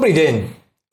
Dobrý 0.00 0.16
deň. 0.16 0.34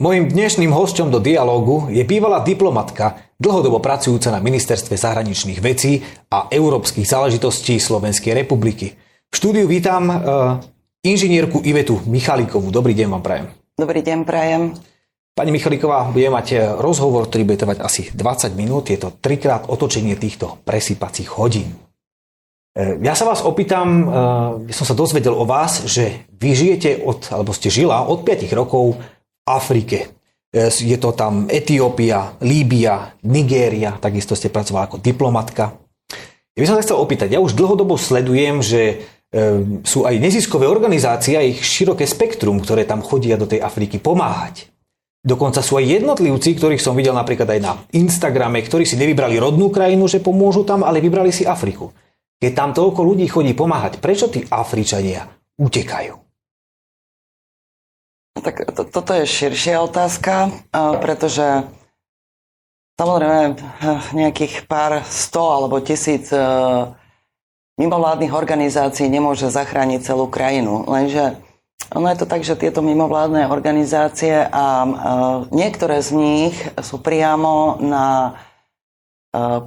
Mojím 0.03 0.27
dnešným 0.27 0.67
hosťom 0.67 1.07
do 1.07 1.23
dialógu 1.23 1.87
je 1.87 2.03
bývalá 2.03 2.43
diplomatka, 2.43 3.23
dlhodobo 3.39 3.79
pracujúca 3.79 4.35
na 4.35 4.43
Ministerstve 4.43 4.99
zahraničných 4.99 5.63
vecí 5.63 6.03
a 6.27 6.51
európskych 6.51 7.07
záležitostí 7.07 7.79
Slovenskej 7.79 8.35
republiky. 8.35 8.99
V 9.31 9.33
štúdiu 9.39 9.63
vítam 9.63 10.11
uh, 10.11 10.19
inžinierku 11.07 11.63
Ivetu 11.63 12.03
Michalíkovú. 12.03 12.67
Dobrý 12.67 12.91
deň 12.99 13.07
vám 13.07 13.23
prajem. 13.23 13.45
Dobrý 13.79 14.03
deň, 14.03 14.27
prajem. 14.27 14.75
Pani 15.31 15.55
Michalíková, 15.55 16.11
bude 16.11 16.27
mať 16.27 16.47
eh, 16.51 16.59
rozhovor, 16.75 17.31
ktorý 17.31 17.47
bude 17.47 17.63
trvať 17.63 17.79
asi 17.79 18.11
20 18.11 18.59
minút. 18.59 18.91
Je 18.91 18.99
to 18.99 19.15
trikrát 19.23 19.71
otočenie 19.71 20.19
týchto 20.19 20.59
presýpacích 20.67 21.31
hodín. 21.39 21.86
Eh, 22.77 23.01
ja 23.01 23.17
sa 23.17 23.25
vás 23.25 23.41
opýtam, 23.41 24.05
ja 24.69 24.75
som 24.77 24.85
sa 24.85 24.93
dozvedel 24.93 25.33
o 25.33 25.49
vás, 25.49 25.89
že 25.89 26.29
vy 26.37 26.53
žijete 26.53 27.01
od, 27.01 27.25
alebo 27.33 27.49
ste 27.49 27.73
žila 27.73 28.05
od 28.05 28.21
5 28.21 28.53
rokov 28.53 28.93
v 28.93 29.01
Afrike. 29.49 30.13
Je 30.57 30.95
to 30.97 31.11
tam 31.11 31.49
Etiópia, 31.51 32.37
Líbia, 32.39 33.17
Nigéria, 33.25 33.99
takisto 33.99 34.33
ste 34.33 34.53
pracovala 34.53 34.87
ako 34.87 34.97
diplomatka. 35.03 35.75
Ja 36.55 36.59
by 36.63 36.67
som 36.71 36.77
sa 36.79 36.85
chcel 36.87 36.97
opýtať, 36.97 37.35
ja 37.35 37.43
už 37.43 37.53
dlhodobo 37.53 37.99
sledujem, 37.99 38.63
že 38.63 39.05
sú 39.83 40.07
aj 40.07 40.15
neziskové 40.17 40.65
organizácie 40.65 41.35
a 41.35 41.43
ich 41.43 41.59
široké 41.59 42.07
spektrum, 42.07 42.63
ktoré 42.63 42.87
tam 42.87 43.03
chodia 43.03 43.35
do 43.35 43.45
tej 43.45 43.59
Afriky 43.59 43.99
pomáhať. 43.99 44.71
Dokonca 45.19 45.59
sú 45.59 45.75
aj 45.75 45.99
jednotlivci, 45.99 46.55
ktorých 46.55 46.79
som 46.79 46.95
videl 46.95 47.11
napríklad 47.11 47.51
aj 47.51 47.59
na 47.59 47.73
Instagrame, 47.91 48.63
ktorí 48.63 48.87
si 48.87 48.95
nevybrali 48.95 49.35
rodnú 49.35 49.67
krajinu, 49.67 50.07
že 50.07 50.23
pomôžu 50.23 50.63
tam, 50.63 50.87
ale 50.87 51.03
vybrali 51.03 51.35
si 51.35 51.43
Afriku. 51.43 51.91
Keď 52.37 52.51
tam 52.53 52.69
toľko 52.73 53.01
ľudí 53.01 53.25
chodí 53.25 53.57
pomáhať, 53.57 53.97
prečo 53.97 54.29
tí 54.29 54.45
Afričania 54.49 55.25
utekajú? 55.57 56.13
No 58.37 58.39
tak 58.45 58.61
to, 58.69 58.85
toto 58.85 59.11
je 59.17 59.25
širšia 59.25 59.81
otázka, 59.81 60.53
pretože 61.01 61.65
samozrejme 63.01 63.41
eh, 63.49 63.57
nejakých 64.13 64.69
pár 64.69 65.01
sto 65.09 65.49
alebo 65.49 65.81
tisíc 65.81 66.29
eh, 66.29 66.45
mimovládnych 67.81 68.33
organizácií 68.33 69.09
nemôže 69.09 69.49
zachrániť 69.49 70.05
celú 70.05 70.29
krajinu. 70.29 70.85
Lenže 70.85 71.41
ono 71.93 72.11
je 72.11 72.17
to 72.19 72.27
tak, 72.27 72.43
že 72.43 72.59
tieto 72.59 72.83
mimovládne 72.83 73.47
organizácie 73.47 74.43
a, 74.43 74.83
niektoré 75.55 76.03
z 76.03 76.09
nich 76.19 76.55
sú 76.83 76.99
priamo 76.99 77.79
na 77.79 78.35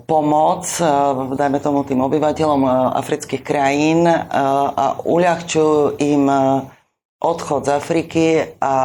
pomoc, 0.07 0.65
a, 0.81 1.13
dajme 1.35 1.59
tomu 1.61 1.85
tým 1.85 2.01
obyvateľom 2.05 2.63
a, 2.65 2.71
afrických 2.99 3.43
krajín 3.45 4.09
a 4.09 5.01
uľahčujú 5.03 6.01
im 6.01 6.25
odchod 7.21 7.69
z 7.69 7.71
Afriky 7.77 8.27
a 8.59 8.77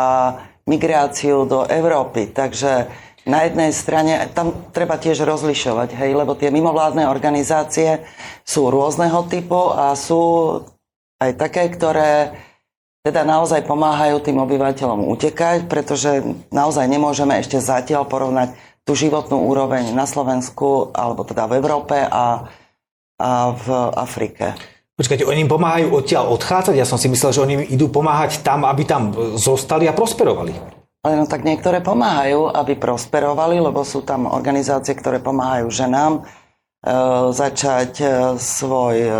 migráciu 0.67 1.47
do 1.47 1.63
Európy. 1.63 2.35
Takže 2.35 2.91
na 3.25 3.41
jednej 3.47 3.73
strane, 3.73 4.29
tam 4.37 4.53
treba 4.69 5.01
tiež 5.01 5.25
rozlišovať, 5.25 5.97
hej, 5.97 6.13
lebo 6.13 6.37
tie 6.37 6.53
mimovládne 6.53 7.09
organizácie 7.09 8.05
sú 8.45 8.69
rôzneho 8.69 9.25
typu 9.25 9.73
a 9.73 9.97
sú 9.97 10.61
aj 11.17 11.31
také, 11.33 11.73
ktoré 11.73 12.37
teda 13.05 13.25
naozaj 13.25 13.65
pomáhajú 13.65 14.21
tým 14.21 14.41
obyvateľom 14.41 15.09
utekať, 15.09 15.69
pretože 15.69 16.25
naozaj 16.49 16.85
nemôžeme 16.89 17.37
ešte 17.37 17.61
zatiaľ 17.61 18.05
porovnať 18.09 18.57
tú 18.85 18.93
životnú 18.93 19.49
úroveň 19.49 19.91
na 19.97 20.05
Slovensku, 20.05 20.93
alebo 20.93 21.25
teda 21.25 21.49
v 21.49 21.57
Európe 21.57 21.97
a, 21.97 22.45
a 23.17 23.29
v 23.51 23.67
Afrike. 23.97 24.53
Počkajte, 24.95 25.27
oni 25.27 25.43
im 25.43 25.51
pomáhajú 25.51 25.91
odtiaľ 25.91 26.31
odchádzať? 26.39 26.75
Ja 26.79 26.87
som 26.87 26.95
si 26.95 27.11
myslel, 27.11 27.35
že 27.35 27.43
oni 27.43 27.53
im 27.59 27.67
idú 27.67 27.91
pomáhať 27.91 28.45
tam, 28.45 28.63
aby 28.63 28.87
tam 28.87 29.11
zostali 29.35 29.91
a 29.91 29.97
prosperovali. 29.97 30.55
Ale 31.03 31.19
no 31.19 31.25
tak 31.27 31.43
niektoré 31.43 31.83
pomáhajú, 31.83 32.49
aby 32.55 32.79
prosperovali, 32.79 33.59
lebo 33.59 33.83
sú 33.83 34.07
tam 34.07 34.25
organizácie, 34.25 34.95
ktoré 34.95 35.19
pomáhajú 35.19 35.67
ženám 35.67 36.13
e, 36.17 36.21
začať 37.29 37.91
e, 38.01 38.07
svoj 38.41 38.95
e, 39.05 39.13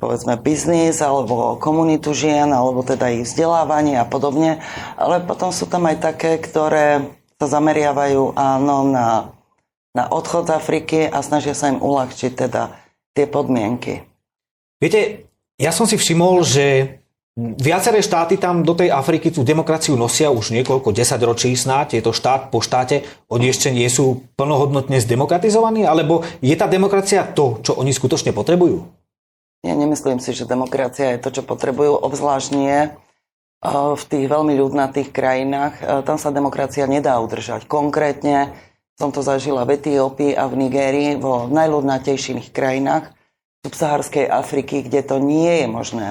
povedzme 0.00 0.40
biznis 0.40 1.00
alebo 1.04 1.56
komunitu 1.60 2.16
žien 2.16 2.48
alebo 2.48 2.80
teda 2.80 3.12
ich 3.12 3.28
vzdelávanie 3.28 4.00
a 4.00 4.08
podobne. 4.08 4.60
Ale 4.96 5.24
potom 5.24 5.52
sú 5.52 5.68
tam 5.68 5.88
aj 5.88 6.12
také, 6.12 6.36
ktoré 6.40 7.17
sa 7.38 7.46
zameriavajú 7.46 8.34
áno 8.34 8.76
na, 8.90 9.32
na 9.94 10.04
odchod 10.10 10.50
z 10.50 10.54
Afriky 10.58 11.00
a 11.06 11.22
snažia 11.22 11.54
sa 11.54 11.70
im 11.70 11.78
uľahčiť 11.78 12.32
teda 12.34 12.74
tie 13.14 13.26
podmienky. 13.30 14.02
Viete, 14.78 15.30
ja 15.58 15.70
som 15.70 15.86
si 15.86 15.98
všimol, 15.98 16.42
že 16.42 16.98
Viaceré 17.38 18.02
štáty 18.02 18.34
tam 18.34 18.66
do 18.66 18.74
tej 18.74 18.90
Afriky 18.90 19.30
tú 19.30 19.46
demokraciu 19.46 19.94
nosia 19.94 20.26
už 20.26 20.50
niekoľko 20.50 20.90
desaťročí 20.90 21.54
snáď, 21.54 21.94
je 21.94 22.02
to 22.02 22.10
štát 22.10 22.50
po 22.50 22.58
štáte, 22.58 23.06
oni 23.30 23.54
ešte 23.54 23.70
nie 23.70 23.86
sú 23.86 24.26
plnohodnotne 24.34 24.98
zdemokratizovaní, 24.98 25.86
alebo 25.86 26.26
je 26.42 26.50
tá 26.58 26.66
demokracia 26.66 27.22
to, 27.22 27.62
čo 27.62 27.78
oni 27.78 27.94
skutočne 27.94 28.34
potrebujú? 28.34 28.90
Ja 29.62 29.78
nemyslím 29.78 30.18
si, 30.18 30.34
že 30.34 30.50
demokracia 30.50 31.14
je 31.14 31.22
to, 31.22 31.30
čo 31.30 31.46
potrebujú, 31.46 31.94
obzvlášť 32.02 32.48
nie 32.58 32.90
v 33.64 34.02
tých 34.06 34.26
veľmi 34.30 34.54
ľudnatých 34.54 35.10
krajinách. 35.10 36.06
Tam 36.06 36.14
sa 36.14 36.30
demokracia 36.30 36.86
nedá 36.86 37.18
udržať. 37.18 37.66
Konkrétne 37.66 38.54
som 38.94 39.10
to 39.10 39.22
zažila 39.22 39.66
v 39.66 39.78
Etiópii 39.78 40.34
a 40.34 40.46
v 40.46 40.66
Nigérii, 40.66 41.18
vo 41.18 41.50
najľudnatejších 41.50 42.54
krajinách 42.54 43.14
subsaharskej 43.66 44.30
Afriky, 44.30 44.86
kde 44.86 45.02
to 45.02 45.18
nie 45.18 45.62
je 45.62 45.66
možné 45.66 46.08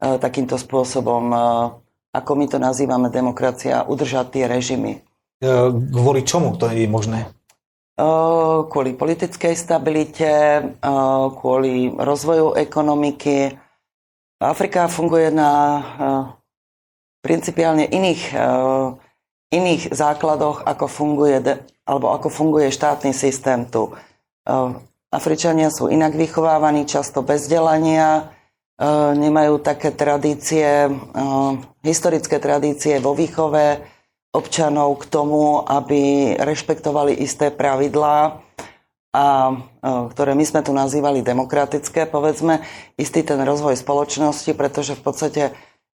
takýmto 0.00 0.56
spôsobom, 0.56 1.32
ako 2.12 2.32
my 2.36 2.46
to 2.48 2.56
nazývame 2.56 3.12
demokracia, 3.12 3.84
udržať 3.84 4.26
tie 4.32 4.44
režimy. 4.48 5.04
Kvôli 5.92 6.24
čomu 6.24 6.56
to 6.56 6.72
je 6.72 6.88
možné? 6.88 7.28
Kvôli 8.68 8.92
politickej 8.96 9.56
stabilite, 9.56 10.60
kvôli 11.40 11.92
rozvoju 11.92 12.56
ekonomiky. 12.56 13.56
Afrika 14.40 14.88
funguje 14.88 15.32
na 15.32 15.50
principiálne 17.26 17.90
iných, 17.90 18.30
iných 19.50 19.82
základoch, 19.90 20.62
ako 20.62 20.86
funguje, 20.86 21.42
alebo 21.82 22.14
ako 22.14 22.30
funguje 22.30 22.70
štátny 22.70 23.10
systém 23.10 23.66
tu. 23.66 23.90
Afričania 25.10 25.74
sú 25.74 25.90
inak 25.90 26.14
vychovávaní, 26.14 26.86
často 26.86 27.26
bez 27.26 27.50
vzdelania, 27.50 28.30
Eh, 28.76 29.12
nemajú 29.16 29.64
také 29.64 29.88
tradície, 29.88 30.84
eh, 30.84 31.50
historické 31.80 32.36
tradície 32.36 33.00
vo 33.00 33.16
výchove 33.16 33.80
občanov 34.36 35.00
k 35.00 35.08
tomu, 35.08 35.64
aby 35.64 36.36
rešpektovali 36.36 37.16
isté 37.24 37.48
pravidlá, 37.48 38.36
a, 39.16 39.24
eh, 39.56 40.02
ktoré 40.12 40.36
my 40.36 40.44
sme 40.44 40.60
tu 40.60 40.76
nazývali 40.76 41.24
demokratické, 41.24 42.04
povedzme, 42.04 42.60
istý 43.00 43.24
ten 43.24 43.40
rozvoj 43.40 43.80
spoločnosti, 43.80 44.52
pretože 44.52 44.92
v 44.92 45.02
podstate 45.08 45.42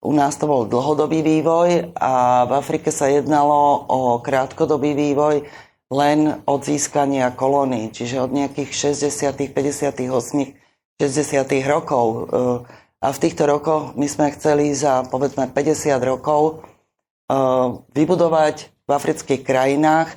u 0.07 0.13
nás 0.15 0.39
to 0.39 0.47
bol 0.47 0.63
dlhodobý 0.71 1.27
vývoj 1.27 1.91
a 1.99 2.47
v 2.47 2.53
Afrike 2.55 2.95
sa 2.95 3.11
jednalo 3.11 3.83
o 3.91 4.23
krátkodobý 4.23 4.95
vývoj 4.95 5.43
len 5.91 6.43
od 6.47 6.61
získania 6.63 7.35
kolónií, 7.35 7.91
čiže 7.91 8.23
od 8.23 8.31
nejakých 8.31 8.95
60., 8.95 9.51
58 9.51 10.67
60. 10.97 11.69
rokov. 11.69 12.07
Eh, 12.07 13.05
a 13.05 13.07
v 13.13 13.19
týchto 13.21 13.45
rokoch 13.45 13.93
my 13.95 14.09
sme 14.09 14.33
chceli 14.33 14.73
za 14.73 15.05
povedzme 15.05 15.51
50 15.53 16.01
rokov 16.01 16.65
eh, 17.29 17.37
vybudovať 17.93 18.57
v 18.87 18.91
afrických 18.91 19.43
krajinách 19.45 20.17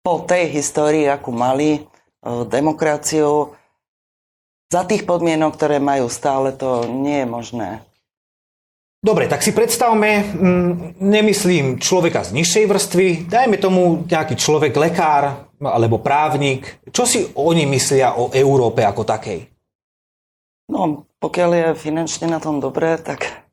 po 0.00 0.24
tej 0.24 0.48
histórii, 0.48 1.04
akú 1.06 1.30
mali, 1.30 1.78
eh, 1.78 2.44
demokraciu. 2.48 3.52
Za 4.72 4.82
tých 4.88 5.04
podmienok, 5.06 5.54
ktoré 5.54 5.78
majú 5.78 6.08
stále, 6.08 6.50
to 6.56 6.88
nie 6.88 7.22
je 7.22 7.28
možné. 7.28 7.70
Dobre, 9.04 9.28
tak 9.28 9.44
si 9.44 9.52
predstavme, 9.52 10.24
mm, 10.24 10.72
nemyslím 10.96 11.76
človeka 11.76 12.24
z 12.24 12.40
nižšej 12.40 12.64
vrstvy, 12.64 13.06
dajme 13.28 13.60
tomu 13.60 14.08
nejaký 14.08 14.32
človek, 14.32 14.72
lekár 14.72 15.44
alebo 15.60 16.00
právnik. 16.00 16.80
Čo 16.88 17.04
si 17.04 17.20
oni 17.36 17.68
myslia 17.68 18.16
o 18.16 18.32
Európe 18.32 18.80
ako 18.80 19.04
takej? 19.04 19.44
No, 20.72 21.04
pokiaľ 21.20 21.50
je 21.52 21.68
finančne 21.76 22.32
na 22.32 22.40
tom 22.40 22.64
dobré, 22.64 22.96
tak, 22.96 23.44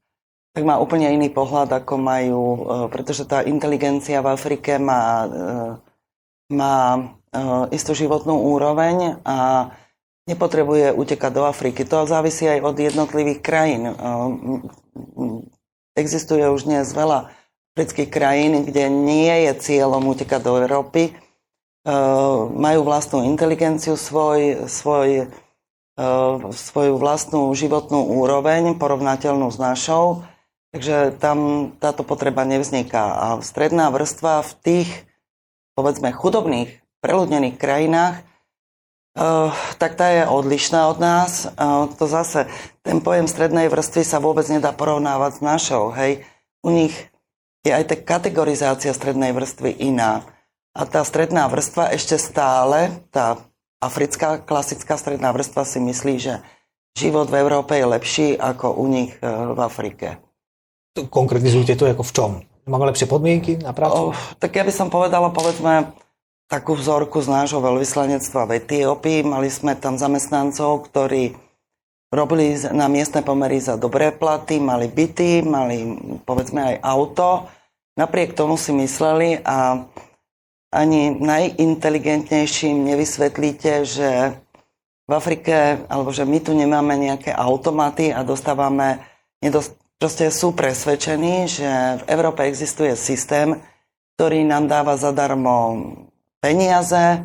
tak 0.55 0.63
má 0.63 0.79
úplne 0.79 1.11
iný 1.11 1.27
pohľad, 1.27 1.83
ako 1.83 1.99
majú, 1.99 2.43
e, 2.43 2.59
pretože 2.87 3.27
tá 3.27 3.43
inteligencia 3.43 4.23
v 4.23 4.31
Afrike 4.31 4.79
má, 4.79 5.27
e, 5.27 5.29
má 6.55 6.95
e, 6.95 7.01
istú 7.75 7.91
životnú 7.91 8.39
úroveň 8.39 9.19
a 9.27 9.67
nepotrebuje 10.31 10.95
utekať 10.95 11.31
do 11.35 11.43
Afriky. 11.43 11.83
To 11.83 12.07
závisí 12.07 12.47
aj 12.47 12.59
od 12.63 12.75
jednotlivých 12.79 13.39
krajín. 13.43 13.91
Existuje 15.93 16.47
už 16.47 16.65
dnes 16.65 16.87
veľa 16.95 17.29
afrických 17.75 18.09
krajín, 18.09 18.63
kde 18.63 18.87
nie 18.87 19.51
je 19.51 19.51
cieľom 19.59 20.07
utekať 20.11 20.41
do 20.43 20.63
Európy. 20.63 21.11
Majú 22.55 22.79
vlastnú 22.87 23.27
inteligenciu, 23.27 23.99
svoj, 23.99 24.71
svoj 24.71 25.27
svoju 26.51 26.97
vlastnú 26.97 27.51
životnú 27.53 28.15
úroveň, 28.17 28.73
porovnateľnú 28.79 29.53
s 29.53 29.59
našou 29.61 30.23
Takže 30.71 31.19
tam 31.19 31.71
táto 31.83 32.07
potreba 32.07 32.47
nevzniká. 32.47 33.03
A 33.03 33.27
stredná 33.43 33.91
vrstva 33.91 34.39
v 34.39 34.51
tých, 34.63 34.89
povedzme, 35.75 36.15
chudobných, 36.15 36.79
preľudnených 37.03 37.59
krajinách, 37.59 38.23
uh, 39.17 39.51
tak 39.81 39.99
tá 39.99 40.11
je 40.11 40.23
odlišná 40.27 40.87
od 40.91 40.97
nás. 41.01 41.47
Uh, 41.55 41.89
to 41.95 42.07
zase, 42.07 42.47
ten 42.85 43.03
pojem 43.03 43.27
strednej 43.27 43.67
vrstvy 43.67 44.03
sa 44.05 44.23
vôbec 44.23 44.45
nedá 44.47 44.71
porovnávať 44.75 45.39
s 45.39 45.41
našou. 45.41 45.91
Hej. 45.95 46.23
U 46.61 46.69
nich 46.69 46.93
je 47.65 47.71
aj 47.73 47.89
tá 47.89 47.95
kategorizácia 47.97 48.93
strednej 48.93 49.33
vrstvy 49.33 49.81
iná. 49.81 50.25
A 50.71 50.87
tá 50.87 51.03
stredná 51.03 51.51
vrstva 51.51 51.91
ešte 51.91 52.15
stále, 52.15 53.03
tá 53.11 53.37
africká 53.83 54.39
klasická 54.39 54.95
stredná 54.95 55.35
vrstva 55.35 55.67
si 55.67 55.83
myslí, 55.83 56.15
že 56.15 56.39
život 56.95 57.27
v 57.27 57.43
Európe 57.43 57.75
je 57.75 57.85
lepší 57.85 58.27
ako 58.39 58.79
u 58.79 58.85
nich 58.87 59.11
v 59.21 59.59
Afrike. 59.59 60.23
Konkretizujte 60.95 61.75
to 61.75 61.87
ako 61.87 62.03
v 62.07 62.13
čom? 62.15 62.31
Máme 62.69 62.87
lepšie 62.87 63.09
podmienky 63.09 63.57
na 63.59 63.73
prácu? 63.73 64.13
Oh, 64.13 64.17
tak 64.37 64.55
ja 64.55 64.63
by 64.63 64.71
som 64.71 64.87
povedala, 64.87 65.33
povedzme, 65.33 65.91
takú 66.51 66.75
vzorku 66.75 67.23
z 67.23 67.31
nášho 67.31 67.63
veľvyslanectva 67.63 68.43
v 68.43 68.59
Etiópii. 68.59 69.23
Mali 69.23 69.47
sme 69.47 69.79
tam 69.79 69.95
zamestnancov, 69.95 70.91
ktorí 70.91 71.31
robili 72.11 72.59
na 72.75 72.91
miestne 72.91 73.23
pomery 73.23 73.63
za 73.63 73.79
dobré 73.79 74.11
platy, 74.11 74.59
mali 74.59 74.91
byty, 74.91 75.47
mali 75.47 75.95
povedzme 76.27 76.75
aj 76.75 76.75
auto. 76.83 77.47
Napriek 77.95 78.35
tomu 78.35 78.59
si 78.59 78.75
mysleli 78.75 79.39
a 79.47 79.87
ani 80.75 81.15
najinteligentnejším 81.15 82.83
nevysvetlíte, 82.83 83.87
že 83.87 84.35
v 85.07 85.11
Afrike, 85.15 85.87
alebo 85.87 86.11
že 86.11 86.27
my 86.27 86.39
tu 86.43 86.51
nemáme 86.51 86.99
nejaké 86.99 87.31
automaty 87.31 88.11
a 88.11 88.27
dostávame 88.27 88.99
nedost, 89.39 89.79
Proste 90.01 90.33
sú 90.33 90.57
presvedčení, 90.57 91.45
že 91.45 91.69
v 92.01 92.03
Európe 92.09 92.41
existuje 92.41 92.97
systém, 92.97 93.61
ktorý 94.17 94.41
nám 94.41 94.65
dáva 94.65 94.97
zadarmo 94.97 95.93
peniaze, 96.41 97.05
e, 97.15 97.19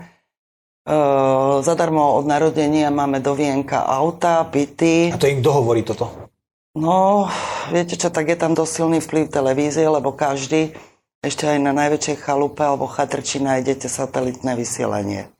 zadarmo 1.65 2.21
od 2.21 2.29
narodenia 2.29 2.93
máme 2.93 3.25
do 3.25 3.33
vienka 3.33 3.83
auta, 3.83 4.45
byty. 4.45 5.11
A 5.11 5.19
to 5.19 5.27
im 5.27 5.41
kto 5.41 5.51
hovorí 5.51 5.83
toto? 5.83 6.29
No, 6.77 7.27
viete 7.73 7.97
čo, 7.97 8.13
tak 8.13 8.29
je 8.29 8.37
tam 8.37 8.53
dosť 8.53 8.73
silný 8.85 8.99
vplyv 9.01 9.33
televízie, 9.33 9.89
lebo 9.89 10.13
každý, 10.13 10.77
ešte 11.25 11.49
aj 11.49 11.59
na 11.59 11.73
najväčšej 11.73 12.17
chalupe 12.21 12.61
alebo 12.61 12.85
chatrči 12.85 13.41
nájdete 13.41 13.89
satelitné 13.89 14.53
vysielanie. 14.53 15.33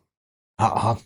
Aha. 0.57 0.97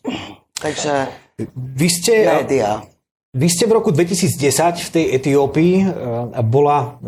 Takže 0.63 1.11
Vy 1.57 1.89
ste, 1.89 2.15
média. 2.27 2.85
Vy 3.33 3.49
ste 3.49 3.65
v 3.65 3.73
roku 3.79 3.95
2010 3.95 4.87
v 4.87 4.91
tej 4.91 5.05
Etiópii 5.17 5.75
e, 5.81 5.85
bola 6.45 6.99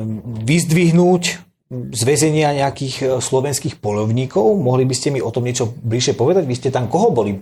vyzdvihnúť 0.46 1.51
z 1.72 2.02
väzenia 2.04 2.52
nejakých 2.52 2.96
e, 3.00 3.06
slovenských 3.16 3.80
polovníkov. 3.80 4.44
Mohli 4.60 4.84
by 4.84 4.94
ste 4.94 5.08
mi 5.08 5.24
o 5.24 5.32
tom 5.32 5.48
niečo 5.48 5.72
bližšie 5.72 6.12
povedať? 6.12 6.44
Vy 6.44 6.54
ste 6.60 6.68
tam 6.68 6.92
koho 6.92 7.08
boli 7.08 7.40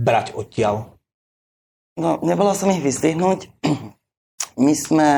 brať 0.00 0.32
odtiaľ? 0.32 0.96
No, 2.00 2.16
nebola 2.24 2.56
som 2.56 2.72
ich 2.72 2.80
vyzdvihnúť. 2.80 3.52
My 4.64 4.72
sme 4.72 5.08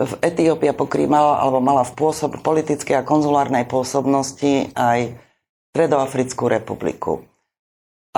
v 0.00 0.12
Etiópia 0.24 0.74
pokrýmala, 0.74 1.38
alebo 1.38 1.62
mala 1.62 1.86
v 1.86 1.94
pôsob, 1.94 2.42
politickej 2.42 3.04
a 3.04 3.06
konzulárnej 3.06 3.68
pôsobnosti 3.70 4.74
aj 4.74 5.14
Stredoafrickú 5.70 6.50
republiku. 6.50 7.22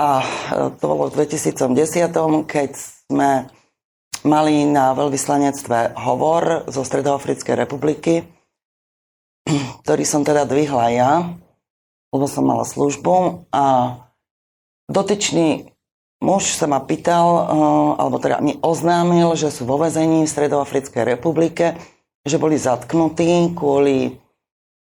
A 0.01 0.25
e, 0.25 0.25
to 0.81 0.83
bolo 0.89 1.13
v 1.13 1.29
2010, 1.29 1.69
keď 2.49 2.71
sme 2.73 3.45
mali 4.25 4.65
na 4.65 4.97
veľvyslanectve 4.97 5.93
hovor 5.93 6.65
zo 6.73 6.81
Stredoafrickej 6.81 7.53
republiky, 7.53 8.25
ktorý 9.83 10.03
som 10.05 10.21
teda 10.21 10.45
dvihla 10.47 10.87
ja, 10.93 11.11
lebo 12.13 12.25
som 12.29 12.45
mala 12.45 12.63
službu 12.63 13.47
a 13.49 13.97
dotyčný 14.85 15.73
muž 16.23 16.55
sa 16.55 16.71
ma 16.71 16.79
pýtal, 16.79 17.27
eh, 17.27 17.43
alebo 17.99 18.17
teda 18.21 18.39
mi 18.39 18.55
oznámil, 18.63 19.35
že 19.35 19.51
sú 19.51 19.67
vo 19.67 19.75
vezení 19.81 20.23
v 20.23 20.31
Stredoafrickej 20.31 21.03
republike, 21.03 21.75
že 22.23 22.39
boli 22.39 22.55
zatknutí 22.55 23.51
kvôli 23.51 24.15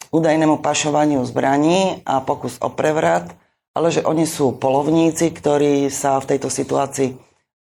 údajnému 0.09 0.65
pašovaniu 0.65 1.21
zbraní 1.29 2.01
a 2.09 2.25
pokus 2.25 2.57
o 2.65 2.73
prevrat, 2.73 3.29
ale 3.77 3.93
že 3.93 4.01
oni 4.01 4.25
sú 4.25 4.57
polovníci, 4.57 5.29
ktorí 5.37 5.93
sa 5.93 6.17
v 6.25 6.35
tejto 6.35 6.49
situácii 6.49 7.13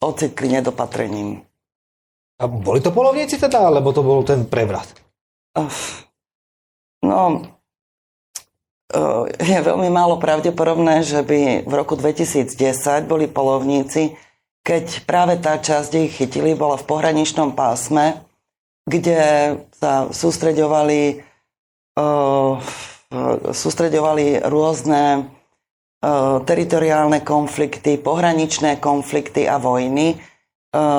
ocitli 0.05 0.53
nedopatrením. 0.53 1.41
A 2.37 2.45
boli 2.45 2.85
to 2.85 2.93
polovníci 2.93 3.41
teda, 3.41 3.73
alebo 3.73 3.95
to 3.97 4.05
bol 4.05 4.21
ten 4.21 4.45
prevrat? 4.45 4.93
No, 7.05 7.45
je 9.37 9.59
veľmi 9.61 9.91
málo 9.91 10.17
pravdepodobné, 10.23 11.03
že 11.05 11.21
by 11.21 11.67
v 11.67 11.73
roku 11.73 11.99
2010 11.99 12.57
boli 13.05 13.27
polovníci, 13.27 14.15
keď 14.65 15.05
práve 15.05 15.37
tá 15.37 15.61
časť, 15.61 15.87
kde 15.93 16.01
ich 16.09 16.17
chytili, 16.17 16.57
bola 16.57 16.81
v 16.81 16.89
pohraničnom 16.89 17.53
pásme, 17.53 18.25
kde 18.89 19.21
sa 19.77 20.09
sústreďovali, 20.09 21.21
uh, 22.01 22.57
sústreďovali 23.53 24.49
rôzne 24.49 25.03
uh, 25.21 26.41
teritoriálne 26.41 27.21
konflikty, 27.21 28.01
pohraničné 28.01 28.81
konflikty 28.81 29.45
a 29.45 29.61
vojny 29.61 30.17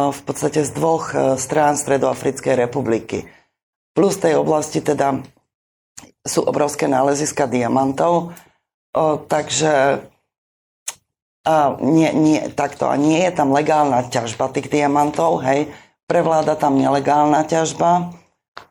v 0.08 0.22
podstate 0.24 0.64
z 0.64 0.72
dvoch 0.72 1.12
strán 1.36 1.76
Stredoafrickej 1.76 2.56
republiky. 2.64 3.28
Plus 3.92 4.16
tej 4.16 4.40
oblasti 4.40 4.80
teda 4.80 5.20
sú 6.26 6.46
obrovské 6.46 6.90
náleziska 6.90 7.48
diamantov, 7.48 8.34
takže 9.30 10.06
a 11.46 11.78
nie, 11.78 12.10
nie, 12.18 12.42
takto, 12.58 12.90
a 12.90 12.98
nie 12.98 13.22
je 13.22 13.32
tam 13.32 13.54
legálna 13.54 14.10
ťažba 14.10 14.50
tých 14.50 14.66
diamantov, 14.66 15.46
hej, 15.46 15.70
prevláda 16.10 16.58
tam 16.58 16.82
nelegálna 16.82 17.46
ťažba, 17.46 18.18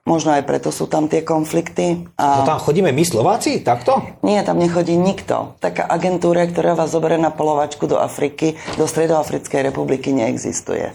Možno 0.04 0.36
aj 0.36 0.44
preto 0.44 0.68
sú 0.68 0.84
tam 0.84 1.08
tie 1.08 1.24
konflikty. 1.24 2.08
A... 2.20 2.44
No 2.44 2.48
tam 2.48 2.60
chodíme 2.60 2.92
my 2.92 3.04
Slováci, 3.04 3.64
takto? 3.64 4.04
Nie, 4.20 4.44
tam 4.44 4.60
nechodí 4.60 4.96
nikto. 5.00 5.56
Taká 5.60 5.88
agentúra, 5.88 6.44
ktorá 6.44 6.76
vás 6.76 6.92
zoberie 6.92 7.16
na 7.16 7.32
polovačku 7.32 7.88
do 7.88 7.96
Afriky, 7.96 8.56
do 8.76 8.84
Stredoafrickej 8.84 9.72
republiky 9.72 10.12
neexistuje. 10.12 10.92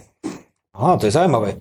Á, 0.77 0.97
to 1.01 1.09
je 1.09 1.13
zaujímavé. 1.13 1.57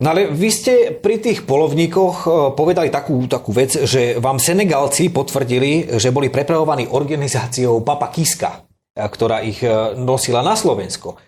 No 0.00 0.16
ale 0.16 0.32
vy 0.32 0.48
ste 0.48 0.96
pri 0.96 1.20
tých 1.20 1.44
polovníkoch 1.44 2.16
e, 2.24 2.28
povedali 2.56 2.88
takú, 2.88 3.20
takú 3.28 3.52
vec, 3.52 3.84
že 3.84 4.16
vám 4.16 4.40
Senegalci 4.40 5.12
potvrdili, 5.12 6.00
že 6.00 6.08
boli 6.08 6.32
prepravovaní 6.32 6.88
organizáciou 6.88 7.84
Papa 7.84 8.08
Kiska, 8.08 8.64
e, 8.96 9.04
ktorá 9.04 9.44
ich 9.44 9.60
e, 9.60 9.68
nosila 10.00 10.40
na 10.40 10.56
Slovensko. 10.56 11.20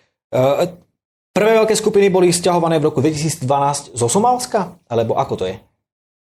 Prvé 1.33 1.51
veľké 1.61 1.77
skupiny 1.77 2.09
boli 2.09 2.33
stiahované 2.33 2.81
v 2.81 2.89
roku 2.89 2.97
2012 2.97 3.93
zo 3.93 4.07
Somálska? 4.09 4.81
Alebo 4.89 5.21
ako 5.21 5.33
to 5.37 5.45
je? 5.45 5.55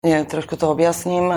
Nie, 0.08 0.24
trošku 0.24 0.56
to 0.56 0.72
objasním. 0.72 1.28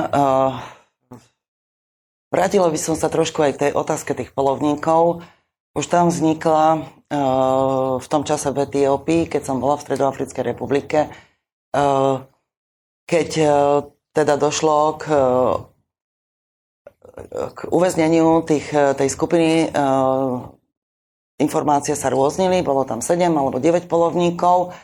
Vrátila 2.30 2.70
by 2.70 2.78
som 2.78 2.94
sa 2.94 3.10
trošku 3.10 3.42
aj 3.42 3.58
k 3.58 3.60
tej 3.66 3.72
otázke 3.74 4.14
tých 4.14 4.30
polovníkov. 4.30 5.26
Už 5.74 5.86
tam 5.90 6.14
vznikla 6.14 6.86
v 7.10 8.06
tom 8.06 8.22
čase 8.22 8.54
v 8.54 8.70
Etiópii, 8.70 9.26
keď 9.26 9.42
som 9.42 9.58
bola 9.58 9.74
v 9.74 9.82
Stredoafrickej 9.82 10.44
republike, 10.46 11.10
uh, 11.74 12.22
keď 13.02 13.28
uh, 13.42 13.50
teda 14.14 14.38
došlo 14.38 14.98
k, 14.98 15.04
k 17.30 17.58
uväzneniu 17.70 18.42
tých, 18.42 18.70
tej 18.70 19.06
skupiny 19.06 19.70
informácie 21.38 21.94
sa 21.94 22.12
rôznili, 22.12 22.60
bolo 22.66 22.82
tam 22.82 22.98
7 22.98 23.22
alebo 23.30 23.62
9 23.62 23.86
polovníkov, 23.86 24.74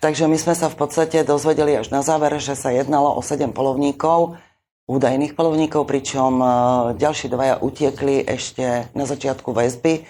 takže 0.00 0.24
my 0.30 0.38
sme 0.38 0.54
sa 0.56 0.70
v 0.70 0.76
podstate 0.78 1.26
dozvedeli 1.26 1.76
až 1.76 1.90
na 1.90 2.00
záver, 2.06 2.38
že 2.40 2.54
sa 2.54 2.70
jednalo 2.72 3.12
o 3.12 3.20
7 3.20 3.50
polovníkov, 3.50 4.40
údajných 4.86 5.34
polovníkov, 5.38 5.90
pričom 5.90 6.38
ďalší 6.96 7.26
dvaja 7.30 7.60
utiekli 7.60 8.24
ešte 8.26 8.88
na 8.94 9.04
začiatku 9.04 9.52
väzby. 9.52 10.04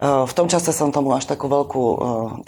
Uh, 0.00 0.24
v 0.24 0.32
tom 0.32 0.48
čase 0.48 0.72
som 0.72 0.88
tomu 0.88 1.12
až 1.12 1.28
takú 1.28 1.52
veľkú, 1.52 1.84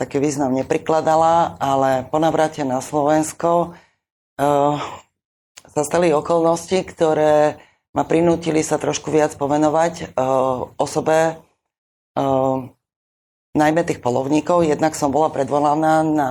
taký 0.01 0.17
význam 0.25 0.57
neprikladala, 0.57 1.61
ale 1.61 2.09
po 2.09 2.17
navrate 2.17 2.65
na 2.65 2.81
Slovensko 2.81 3.77
sa 5.63 5.83
stali 5.85 6.09
okolnosti, 6.17 6.81
ktoré 6.81 7.61
ma 7.93 8.09
prinútili 8.09 8.65
sa 8.65 8.81
trošku 8.81 9.13
viac 9.13 9.37
povenovať 9.37 10.17
osobe 10.81 11.37
najmä 13.53 13.81
tých 13.85 14.01
polovníkov. 14.01 14.65
Jednak 14.65 14.97
som 14.97 15.13
bola 15.13 15.29
predvolaná 15.29 16.01
na 16.01 16.31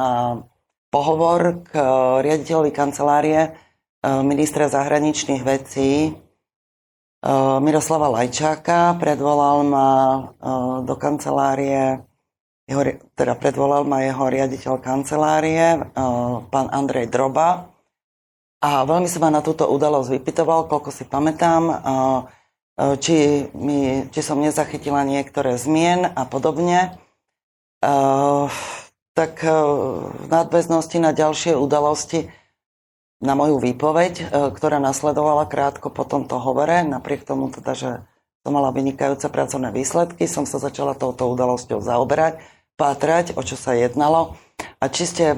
pohovor 0.89 1.61
k 1.69 1.77
riaditeľovi 2.25 2.73
kancelárie 2.73 3.53
ministra 4.01 4.73
zahraničných 4.73 5.45
vecí 5.45 6.17
Miroslava 7.61 8.09
Lajčáka. 8.09 8.97
Predvolal 8.97 9.57
ma 9.65 9.89
uh, 9.89 10.81
do 10.81 10.97
kancelárie 10.97 12.01
jeho, 12.71 12.81
teda 13.19 13.35
predvolal 13.35 13.83
ma 13.83 13.99
jeho 14.05 14.31
riaditeľ 14.31 14.79
kancelárie, 14.79 15.91
pán 16.47 16.67
Andrej 16.71 17.11
Droba. 17.11 17.67
A 18.63 18.87
veľmi 18.87 19.11
sa 19.11 19.19
ma 19.19 19.33
na 19.33 19.43
túto 19.43 19.67
udalosť 19.67 20.07
vypytoval, 20.15 20.71
koľko 20.71 20.93
si 20.93 21.03
pamätám, 21.03 21.81
či, 23.01 23.49
mi, 23.57 24.05
či 24.07 24.21
som 24.23 24.39
nezachytila 24.39 25.03
niektoré 25.03 25.57
zmien 25.57 26.15
a 26.15 26.23
podobne. 26.29 26.95
Tak 29.11 29.33
v 29.43 30.25
nadväznosti 30.29 31.01
na 31.01 31.11
ďalšie 31.11 31.57
udalosti 31.57 32.31
na 33.21 33.37
moju 33.37 33.61
výpoveď, 33.61 34.33
ktorá 34.33 34.81
nasledovala 34.81 35.45
krátko 35.45 35.93
po 35.93 36.03
tomto 36.03 36.41
hovore, 36.41 36.81
napriek 36.81 37.21
tomu 37.21 37.53
teda, 37.53 37.73
že 37.77 37.89
to 38.41 38.49
mala 38.49 38.73
vynikajúce 38.73 39.29
pracovné 39.29 39.69
výsledky, 39.69 40.25
som 40.25 40.49
sa 40.49 40.57
začala 40.57 40.97
touto 40.97 41.29
udalosťou 41.29 41.77
zaoberať, 41.77 42.41
pátrať, 42.73 43.37
o 43.37 43.41
čo 43.45 43.53
sa 43.53 43.77
jednalo. 43.77 44.33
A 44.81 44.89
čiste 44.89 45.37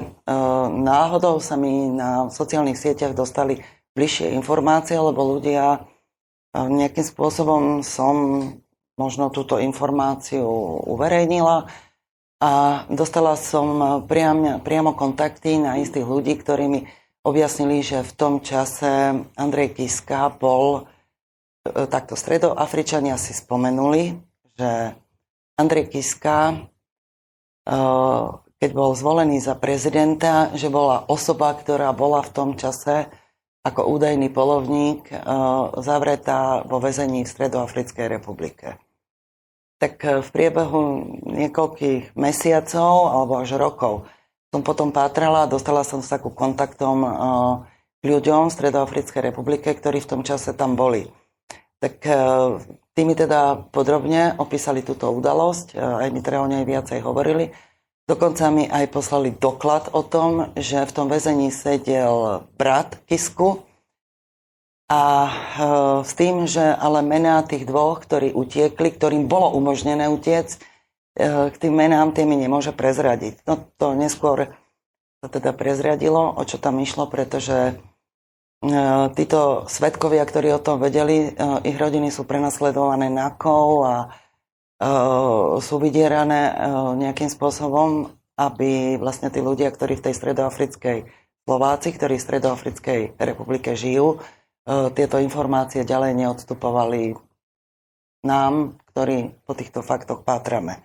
náhodou 0.72 1.36
sa 1.44 1.60
mi 1.60 1.92
na 1.92 2.32
sociálnych 2.32 2.80
sieťach 2.80 3.12
dostali 3.12 3.60
bližšie 3.92 4.32
informácie, 4.32 4.96
lebo 4.96 5.36
ľudia 5.36 5.76
e, 5.76 5.78
nejakým 6.64 7.04
spôsobom 7.04 7.84
som 7.84 8.48
možno 8.96 9.28
túto 9.28 9.60
informáciu 9.60 10.48
uverejnila 10.88 11.68
a 12.40 12.50
dostala 12.88 13.36
som 13.36 14.00
priam, 14.08 14.64
priamo 14.64 14.96
kontakty 14.96 15.60
na 15.60 15.76
istých 15.76 16.08
ľudí, 16.08 16.40
ktorí 16.40 16.64
mi 16.72 16.80
objasnili, 17.24 17.80
že 17.80 18.04
v 18.04 18.12
tom 18.12 18.34
čase 18.44 19.24
Andrej 19.34 19.80
Kiska 19.80 20.28
bol 20.30 20.86
E, 21.64 21.88
takto 21.88 22.12
stredoafričania 22.12 23.16
si 23.16 23.32
spomenuli, 23.32 24.20
že 24.52 24.92
Andrej 25.56 25.88
Kiska, 25.88 26.52
e, 26.52 26.56
keď 28.60 28.70
bol 28.76 28.92
zvolený 28.92 29.40
za 29.40 29.56
prezidenta, 29.56 30.52
že 30.52 30.68
bola 30.68 31.08
osoba, 31.08 31.56
ktorá 31.56 31.96
bola 31.96 32.20
v 32.20 32.32
tom 32.36 32.50
čase 32.60 33.08
ako 33.64 33.96
údajný 33.96 34.28
polovník 34.28 35.08
e, 35.08 35.16
zavretá 35.80 36.60
vo 36.68 36.84
väzení 36.84 37.24
v 37.24 37.32
Stredoafrickej 37.32 38.12
republike. 38.12 38.76
Tak 39.80 40.20
v 40.20 40.28
priebehu 40.28 40.80
niekoľkých 41.32 42.12
mesiacov 42.12 43.08
alebo 43.08 43.40
až 43.40 43.56
rokov 43.56 44.04
som 44.54 44.62
potom 44.62 44.94
pátrala 44.94 45.42
a 45.42 45.50
dostala 45.50 45.82
som 45.82 45.98
sa 45.98 46.22
ku 46.22 46.30
kontaktom 46.30 47.02
k 47.98 48.04
ľuďom 48.06 48.46
v 48.46 48.54
Stredoafrickej 48.54 49.34
republike, 49.34 49.66
ktorí 49.66 49.98
v 49.98 50.10
tom 50.14 50.22
čase 50.22 50.54
tam 50.54 50.78
boli. 50.78 51.10
Tak 51.82 51.94
e, 52.06 52.14
tí 52.94 53.02
mi 53.02 53.18
teda 53.18 53.66
podrobne 53.74 54.38
opísali 54.38 54.86
túto 54.86 55.10
udalosť, 55.10 55.74
e, 55.74 56.06
aj 56.06 56.08
mi 56.14 56.22
teda 56.22 56.38
o 56.38 56.46
nej 56.46 56.62
viacej 56.62 57.02
hovorili. 57.02 57.50
Dokonca 58.06 58.46
mi 58.54 58.70
aj 58.70 58.94
poslali 58.94 59.34
doklad 59.34 59.90
o 59.90 60.06
tom, 60.06 60.54
že 60.54 60.86
v 60.86 60.94
tom 60.94 61.10
väzení 61.10 61.50
sedel 61.50 62.46
brat 62.54 63.00
Kisku 63.10 63.64
a 64.86 65.02
s 66.04 66.12
tým, 66.12 66.44
že 66.44 66.60
ale 66.60 67.00
mená 67.00 67.40
tých 67.42 67.64
dvoch, 67.64 68.04
ktorí 68.04 68.36
utiekli, 68.36 68.92
ktorým 68.92 69.24
bolo 69.24 69.56
umožnené 69.56 70.12
utiec, 70.12 70.60
k 71.14 71.54
tým 71.56 71.74
menám 71.74 72.10
tými 72.10 72.34
nemôže 72.34 72.74
prezradiť. 72.74 73.46
No 73.46 73.70
to 73.78 73.94
neskôr 73.94 74.50
sa 75.22 75.28
teda 75.30 75.54
prezradilo, 75.54 76.34
o 76.34 76.42
čo 76.42 76.58
tam 76.58 76.82
išlo, 76.82 77.06
pretože 77.06 77.78
E, 78.64 78.72
títo 79.12 79.68
svetkovia, 79.68 80.24
ktorí 80.24 80.56
o 80.56 80.62
tom 80.62 80.80
vedeli, 80.80 81.28
e, 81.28 81.30
ich 81.68 81.76
rodiny 81.76 82.08
sú 82.08 82.24
prenasledované 82.24 83.12
kol 83.36 83.84
a 83.84 83.96
e, 84.80 84.88
sú 85.60 85.76
vydierané 85.76 86.56
nejakým 86.96 87.28
spôsobom, 87.28 88.08
aby 88.40 88.96
vlastne 88.96 89.28
tí 89.28 89.44
ľudia, 89.44 89.68
ktorí 89.68 90.00
v 90.00 90.04
tej 90.10 90.14
stredoafrickej 90.16 90.98
Slováci, 91.44 91.92
ktorí 91.92 92.16
v 92.16 92.24
stredoafrickej 92.24 93.00
republike 93.20 93.76
žijú, 93.76 94.16
tieto 94.96 95.20
informácie 95.20 95.84
ďalej 95.84 96.16
neodstupovali 96.24 97.12
nám, 98.24 98.80
ktorí 98.88 99.44
po 99.44 99.52
týchto 99.52 99.84
faktoch 99.84 100.24
pátrame. 100.24 100.80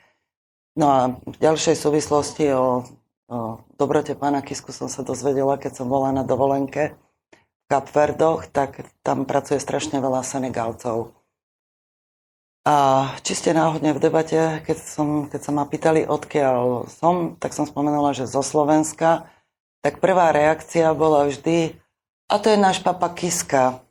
No 0.80 0.88
a 0.88 1.02
v 1.12 1.36
ďalšej 1.44 1.76
súvislosti 1.76 2.56
o, 2.56 2.88
o 3.28 3.38
dobrote 3.76 4.16
pána 4.16 4.40
Kisku 4.40 4.72
som 4.72 4.88
sa 4.88 5.04
dozvedela, 5.04 5.60
keď 5.60 5.84
som 5.84 5.92
bola 5.92 6.16
na 6.16 6.24
dovolenke 6.24 6.96
Kapverdoch, 7.68 8.48
tak 8.48 8.88
tam 9.04 9.28
pracuje 9.28 9.60
strašne 9.60 10.00
veľa 10.00 10.24
Senegalcov. 10.24 11.12
A 12.64 13.12
čiste 13.28 13.52
náhodne 13.52 13.92
v 13.92 14.00
debate, 14.00 14.64
keď, 14.64 14.78
som, 14.80 15.28
keď 15.28 15.42
sa 15.44 15.52
ma 15.52 15.68
pýtali, 15.68 16.08
odkiaľ 16.08 16.88
som, 16.88 17.36
tak 17.36 17.52
som 17.52 17.68
spomenula, 17.68 18.16
že 18.16 18.24
zo 18.24 18.40
Slovenska, 18.40 19.28
tak 19.84 20.00
prvá 20.00 20.32
reakcia 20.32 20.96
bola 20.96 21.28
vždy, 21.28 21.76
a 22.32 22.40
to 22.40 22.56
je 22.56 22.58
náš 22.62 22.80
papa 22.80 23.12
Kiska. 23.12 23.84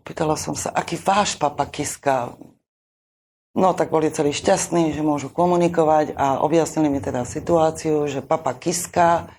Opýtala 0.00 0.40
som 0.40 0.56
sa, 0.56 0.72
aký 0.72 0.96
váš 0.96 1.36
papa 1.36 1.68
Kiska? 1.68 2.32
No 3.56 3.72
tak 3.72 3.88
boli 3.88 4.12
celí 4.12 4.36
šťastní, 4.36 4.92
že 4.92 5.00
môžu 5.00 5.32
komunikovať 5.32 6.12
a 6.12 6.44
objasnili 6.44 6.92
mi 6.92 7.00
teda 7.00 7.24
situáciu, 7.24 8.04
že 8.04 8.20
papa 8.20 8.52
Kiska 8.52 9.32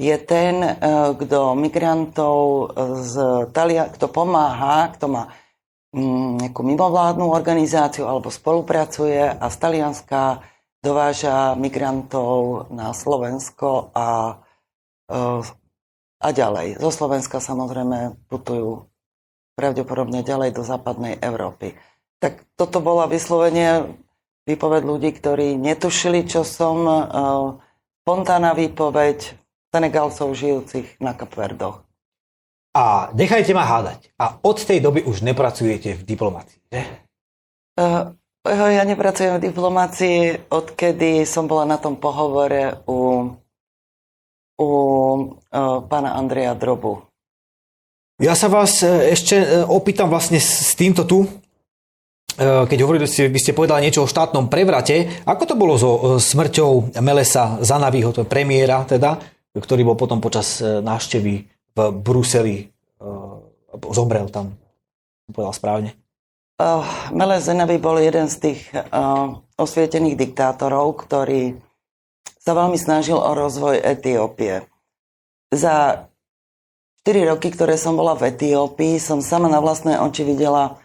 je 0.00 0.16
ten, 0.16 0.64
eh, 0.64 0.76
kto 1.12 1.52
migrantov 1.52 2.72
z 3.04 3.14
Talia, 3.52 3.92
kto 3.92 4.08
pomáha, 4.08 4.88
kto 4.96 5.12
má 5.12 5.28
mm, 5.92 6.40
nejakú 6.40 6.64
mimovládnu 6.64 7.28
organizáciu 7.28 8.08
alebo 8.08 8.32
spolupracuje 8.32 9.28
a 9.28 9.46
z 9.52 9.56
Talianska 9.60 10.40
dováža 10.80 11.52
migrantov 11.60 12.72
na 12.72 12.96
Slovensko 12.96 13.92
a, 13.92 14.40
eh, 15.12 15.44
a 16.16 16.28
ďalej. 16.32 16.80
Zo 16.80 16.88
Slovenska 16.88 17.44
samozrejme 17.44 18.24
putujú 18.24 18.88
pravdepodobne 19.52 20.24
ďalej 20.24 20.56
do 20.56 20.64
západnej 20.64 21.20
Európy. 21.20 21.76
Tak 22.20 22.44
toto 22.54 22.84
bola 22.84 23.08
vyslovene 23.08 23.96
výpoveď 24.44 24.82
ľudí, 24.84 25.10
ktorí 25.16 25.56
netušili, 25.56 26.28
čo 26.28 26.44
som, 26.44 26.84
eh, 26.84 27.00
spontánna 28.04 28.52
výpoveď, 28.56 29.40
Senegalcov 29.70 30.34
žijúcich 30.34 30.98
na 30.98 31.14
Kapverdoch. 31.14 31.86
A 32.74 33.10
nechajte 33.14 33.54
ma 33.54 33.62
hádať. 33.66 34.10
A 34.18 34.38
od 34.42 34.58
tej 34.58 34.82
doby 34.82 35.06
už 35.06 35.22
nepracujete 35.22 35.94
v 35.94 36.02
diplomácii, 36.02 36.58
že? 36.70 36.80
Uh, 37.78 38.14
ja 38.46 38.82
nepracujem 38.82 39.38
v 39.38 39.46
diplomácii, 39.50 40.18
odkedy 40.50 41.22
som 41.22 41.46
bola 41.46 41.66
na 41.66 41.78
tom 41.78 41.98
pohovore 41.98 42.82
u, 42.86 43.30
u 44.58 44.66
uh, 44.66 45.82
pána 45.86 46.18
Andreja 46.18 46.58
Drobu. 46.58 47.06
Ja 48.20 48.36
sa 48.36 48.52
vás 48.52 48.84
e, 48.84 49.16
ešte 49.16 49.40
e, 49.40 49.64
opýtam 49.64 50.12
vlastne 50.12 50.36
s 50.36 50.76
týmto 50.76 51.08
tu, 51.08 51.24
keď 52.40 52.78
hovorili 52.80 53.04
ste, 53.04 53.28
by 53.28 53.36
ste 53.36 53.52
povedali 53.52 53.84
niečo 53.84 54.08
o 54.08 54.10
štátnom 54.10 54.48
prevrate. 54.48 55.20
Ako 55.28 55.44
to 55.44 55.54
bolo 55.60 55.76
so 55.76 56.16
smrťou 56.16 56.96
Melesa 57.04 57.60
Zanavího, 57.60 58.16
to 58.16 58.24
je 58.24 58.32
premiéra 58.32 58.88
teda? 58.88 59.20
ktorý 59.56 59.82
bol 59.82 59.96
potom 59.98 60.22
počas 60.22 60.62
e, 60.62 60.78
návštevy 60.78 61.34
v 61.74 61.78
Bruseli, 61.90 62.56
e, 62.62 62.64
zomrel 63.90 64.30
tam, 64.30 64.54
povedal 65.34 65.54
správne. 65.54 65.90
Uh, 66.60 66.84
Mele 67.16 67.40
Zenavi 67.40 67.80
bol 67.80 67.96
jeden 67.96 68.28
z 68.28 68.36
tých 68.36 68.60
osvietených 69.56 70.12
diktátorov, 70.12 70.92
ktorý 71.08 71.56
sa 72.36 72.52
veľmi 72.52 72.76
snažil 72.76 73.16
o 73.16 73.32
rozvoj 73.32 73.80
Etiópie. 73.80 74.68
Za 75.48 76.04
4 77.08 77.32
roky, 77.32 77.48
ktoré 77.48 77.80
som 77.80 77.96
bola 77.96 78.12
v 78.12 78.28
Etiópii, 78.28 79.00
som 79.00 79.24
sama 79.24 79.48
na 79.48 79.56
vlastné 79.64 79.96
oči 80.04 80.20
videla 80.20 80.76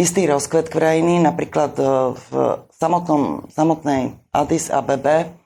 istý 0.00 0.26
rozkvet 0.26 0.70
krajiny, 0.70 1.22
napríklad 1.22 1.78
v 2.14 2.28
samotnom, 2.74 3.46
samotnej 3.52 4.18
Addis 4.34 4.68
Abebe 4.68 5.44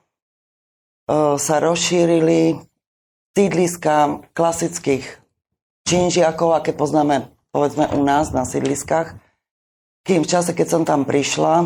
E, 1.09 1.41
sa 1.41 1.57
rozšírili 1.57 2.61
sídliska 3.33 4.21
klasických 4.37 5.17
činžiakov, 5.89 6.53
aké 6.53 6.69
poznáme 6.69 7.33
povedzme 7.49 7.89
u 7.97 8.05
nás 8.05 8.29
na 8.29 8.45
sídliskách. 8.45 9.17
Kým 10.05 10.21
v 10.21 10.29
čase, 10.29 10.53
keď 10.53 10.67
som 10.69 10.83
tam 10.85 11.09
prišla, 11.09 11.65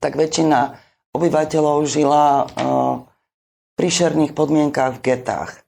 tak 0.00 0.16
väčšina 0.16 0.80
obyvateľov 1.12 1.84
žila 1.84 2.24
e, 2.24 2.44
v 3.68 3.72
príšerných 3.76 4.32
podmienkách 4.32 4.96
v 4.96 5.04
getách. 5.04 5.60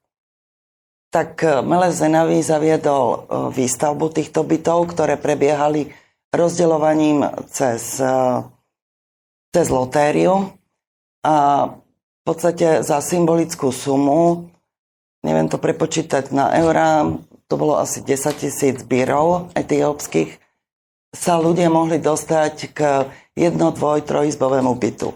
Tak 1.12 1.30
e, 1.44 1.60
Mele 1.60 1.92
Zenavi 1.92 2.40
zaviedol 2.40 3.28
výstavbu 3.52 4.08
týchto 4.08 4.40
bytov, 4.40 4.96
ktoré 4.96 5.20
prebiehali 5.20 5.92
rozdeľovaním 6.30 7.26
cez, 7.50 7.98
cez 9.50 9.66
lotériu. 9.70 10.54
A 11.20 11.34
v 11.70 12.22
podstate 12.24 12.80
za 12.80 13.02
symbolickú 13.04 13.74
sumu, 13.74 14.48
neviem 15.20 15.50
to 15.50 15.60
prepočítať 15.60 16.32
na 16.32 16.54
eurá, 16.60 17.04
to 17.50 17.54
bolo 17.58 17.76
asi 17.76 18.00
10 18.00 18.40
tisíc 18.40 18.76
bírov 18.86 19.50
etiópskych, 19.58 20.38
sa 21.10 21.42
ľudia 21.42 21.66
mohli 21.66 21.98
dostať 21.98 22.54
k 22.70 23.10
jedno, 23.34 23.74
dvoj, 23.74 24.06
trojizbovému 24.06 24.72
bytu. 24.78 25.10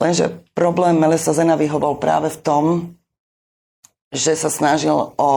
Lenže 0.00 0.44
problém 0.52 1.00
Melesa 1.00 1.32
Zenaviho 1.32 1.80
bol 1.80 1.96
práve 1.96 2.28
v 2.28 2.40
tom, 2.40 2.64
že 4.12 4.36
sa 4.36 4.52
snažil 4.52 5.16
o 5.16 5.30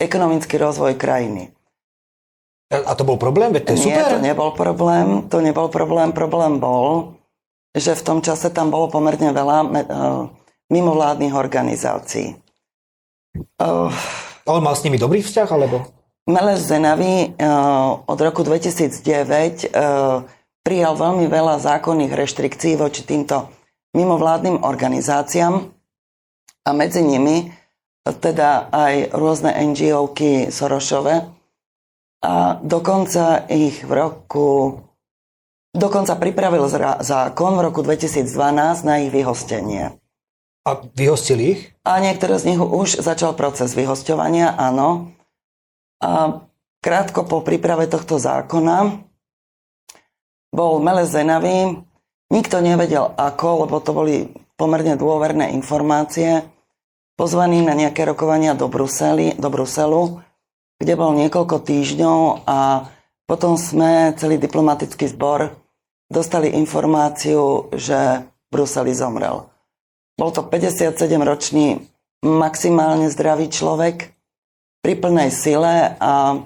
ekonomický 0.00 0.58
rozvoj 0.58 0.98
krajiny. 0.98 1.54
A 2.70 2.94
to 2.94 3.02
bol 3.02 3.18
problém? 3.18 3.50
Veď 3.50 3.62
to 3.66 3.72
je 3.74 3.90
Nie, 3.90 4.06
to 4.06 4.22
nebol 4.22 4.54
problém. 4.54 5.26
To 5.26 5.42
nebol 5.42 5.66
problém. 5.66 6.14
Problém 6.14 6.62
bol, 6.62 7.18
že 7.74 7.98
v 7.98 8.02
tom 8.06 8.18
čase 8.22 8.46
tam 8.54 8.70
bolo 8.70 8.86
pomerne 8.86 9.34
veľa 9.34 9.58
uh, 9.66 9.70
mimovládnych 10.70 11.34
organizácií. 11.34 12.38
Uh, 13.58 13.90
Ale 14.46 14.62
mal 14.62 14.78
s 14.78 14.86
nimi 14.86 15.02
dobrý 15.02 15.18
vzťah, 15.18 15.48
alebo? 15.50 15.82
Meleš 16.30 16.70
Zenavi 16.70 17.34
uh, 17.34 18.06
od 18.06 18.18
roku 18.22 18.46
2009 18.46 19.02
uh, 19.02 20.22
prijal 20.62 20.94
veľmi 20.94 21.26
veľa 21.26 21.58
zákonných 21.58 22.14
reštrikcií 22.14 22.78
voči 22.78 23.02
týmto 23.02 23.50
mimovládnym 23.98 24.62
organizáciám 24.62 25.74
a 26.62 26.70
medzi 26.70 27.02
nimi 27.02 27.50
teda 28.06 28.70
aj 28.70 29.10
rôzne 29.10 29.50
NGO-ky 29.50 30.54
Sorošové 30.54 31.39
a 32.20 32.60
dokonca 32.60 33.48
ich 33.48 33.80
v 33.84 33.92
roku 33.92 34.48
dokonca 35.70 36.18
pripravil 36.18 36.66
zákon 37.00 37.52
v 37.56 37.64
roku 37.64 37.80
2012 37.80 38.86
na 38.86 39.00
ich 39.00 39.10
vyhostenie. 39.14 39.96
A 40.66 40.70
vyhostili 40.92 41.42
ich? 41.56 41.60
A 41.88 42.04
niektoré 42.04 42.36
z 42.36 42.52
nich 42.52 42.60
už 42.60 43.00
začal 43.00 43.32
proces 43.32 43.72
vyhosťovania, 43.72 44.60
áno. 44.60 45.16
A 46.04 46.44
krátko 46.84 47.24
po 47.24 47.40
príprave 47.40 47.88
tohto 47.88 48.20
zákona 48.20 49.00
bol 50.52 50.82
Mele 50.82 51.08
Zenavý, 51.08 51.80
nikto 52.28 52.60
nevedel 52.60 53.08
ako, 53.16 53.64
lebo 53.64 53.80
to 53.80 53.96
boli 53.96 54.16
pomerne 54.60 55.00
dôverné 55.00 55.56
informácie, 55.56 56.44
pozvaný 57.16 57.64
na 57.64 57.72
nejaké 57.72 58.04
rokovania 58.04 58.52
do, 58.52 58.68
Bruseli, 58.68 59.32
do 59.40 59.48
Bruselu, 59.48 60.20
kde 60.80 60.94
bol 60.96 61.12
niekoľko 61.12 61.60
týždňov 61.60 62.48
a 62.48 62.88
potom 63.28 63.54
sme, 63.54 64.16
celý 64.16 64.40
diplomatický 64.40 65.06
zbor, 65.12 65.54
dostali 66.10 66.56
informáciu, 66.56 67.70
že 67.76 68.26
Bruseli 68.50 68.90
zomrel. 68.90 69.46
Bol 70.18 70.34
to 70.34 70.42
57-ročný, 70.42 71.86
maximálne 72.26 73.06
zdravý 73.06 73.46
človek, 73.46 74.10
pri 74.80 74.96
plnej 74.96 75.30
sile 75.30 75.94
a 76.00 76.40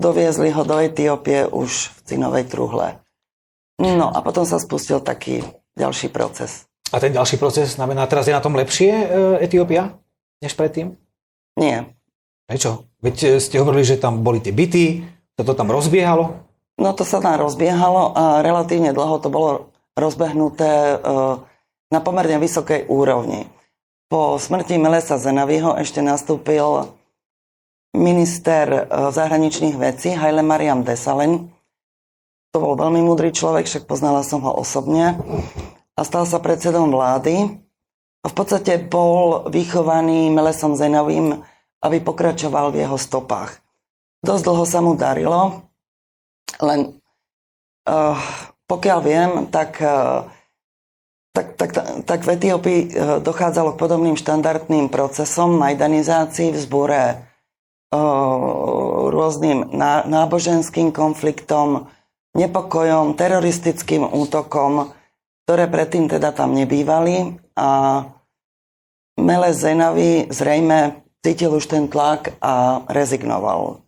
doviezli 0.00 0.48
ho 0.50 0.64
do 0.64 0.80
Etiópie 0.80 1.44
už 1.44 1.92
v 1.92 1.98
cinovej 2.08 2.48
truhle. 2.48 2.98
No 3.80 4.08
a 4.08 4.18
potom 4.24 4.48
sa 4.48 4.56
spustil 4.56 5.04
taký 5.04 5.44
ďalší 5.76 6.08
proces. 6.08 6.64
A 6.90 6.98
ten 6.98 7.12
ďalší 7.12 7.36
proces 7.36 7.76
znamená, 7.76 8.08
teraz 8.08 8.26
je 8.26 8.34
na 8.34 8.42
tom 8.42 8.56
lepšie 8.56 8.90
e, 8.90 9.06
Etiópia 9.44 9.94
než 10.40 10.56
predtým? 10.56 10.96
Nie. 11.60 11.99
Prečo? 12.50 12.90
Veď 12.98 13.16
e, 13.22 13.28
ste 13.38 13.62
hovorili, 13.62 13.86
že 13.86 14.02
tam 14.02 14.26
boli 14.26 14.42
tie 14.42 14.50
byty, 14.50 15.06
to 15.38 15.54
tam 15.54 15.70
rozbiehalo? 15.70 16.50
No 16.82 16.90
to 16.98 17.06
sa 17.06 17.22
tam 17.22 17.38
rozbiehalo 17.38 18.10
a 18.10 18.42
relatívne 18.42 18.90
dlho 18.90 19.22
to 19.22 19.30
bolo 19.30 19.70
rozbehnuté 19.94 20.66
e, 20.66 20.96
na 21.94 21.98
pomerne 22.02 22.42
vysokej 22.42 22.90
úrovni. 22.90 23.46
Po 24.10 24.34
smrti 24.34 24.82
Melesa 24.82 25.22
Zenaviho 25.22 25.78
ešte 25.78 26.02
nastúpil 26.02 26.90
minister 27.94 28.90
zahraničných 28.90 29.78
vecí 29.78 30.10
Haile 30.10 30.42
Mariam 30.42 30.82
Desalegn. 30.82 31.54
To 32.50 32.58
bol 32.58 32.74
veľmi 32.74 32.98
múdry 33.06 33.30
človek, 33.30 33.70
však 33.70 33.86
poznala 33.86 34.26
som 34.26 34.42
ho 34.42 34.50
osobne 34.58 35.14
a 35.94 36.00
stal 36.02 36.26
sa 36.26 36.42
predsedom 36.42 36.90
vlády. 36.90 37.62
A 38.20 38.26
v 38.26 38.34
podstate 38.34 38.82
bol 38.82 39.46
vychovaný 39.48 40.28
Melesom 40.34 40.74
Zenovým, 40.74 41.40
aby 41.80 41.98
pokračoval 42.00 42.72
v 42.72 42.84
jeho 42.84 42.98
stopách. 43.00 43.60
Dosť 44.20 44.42
dlho 44.44 44.64
sa 44.68 44.80
mu 44.84 44.92
darilo, 44.96 45.64
len 46.60 47.00
uh, 47.88 48.16
pokiaľ 48.68 48.98
viem, 49.00 49.30
tak, 49.48 49.80
uh, 49.80 50.28
tak, 51.32 51.56
tak, 51.56 51.70
tak, 51.72 51.86
tak 52.04 52.20
v 52.28 52.32
Etiópii 52.36 52.80
uh, 52.80 52.88
dochádzalo 53.24 53.74
k 53.74 53.80
podobným 53.80 54.16
štandardným 54.20 54.92
procesom 54.92 55.56
majdanizácií, 55.56 56.52
vzbure 56.52 57.16
uh, 57.16 59.08
rôznym 59.08 59.72
ná, 59.72 60.04
náboženským 60.04 60.92
konfliktom, 60.92 61.88
nepokojom, 62.36 63.16
teroristickým 63.16 64.04
útokom, 64.04 64.92
ktoré 65.48 65.66
predtým 65.66 66.06
teda 66.06 66.30
tam 66.30 66.54
nebývali 66.54 67.40
a 67.58 67.68
Mele 69.18 69.50
Zenavi 69.50 70.30
zrejme 70.30 71.09
cítil 71.20 71.52
už 71.54 71.66
ten 71.66 71.88
tlak 71.88 72.34
a 72.40 72.84
rezignoval. 72.88 73.80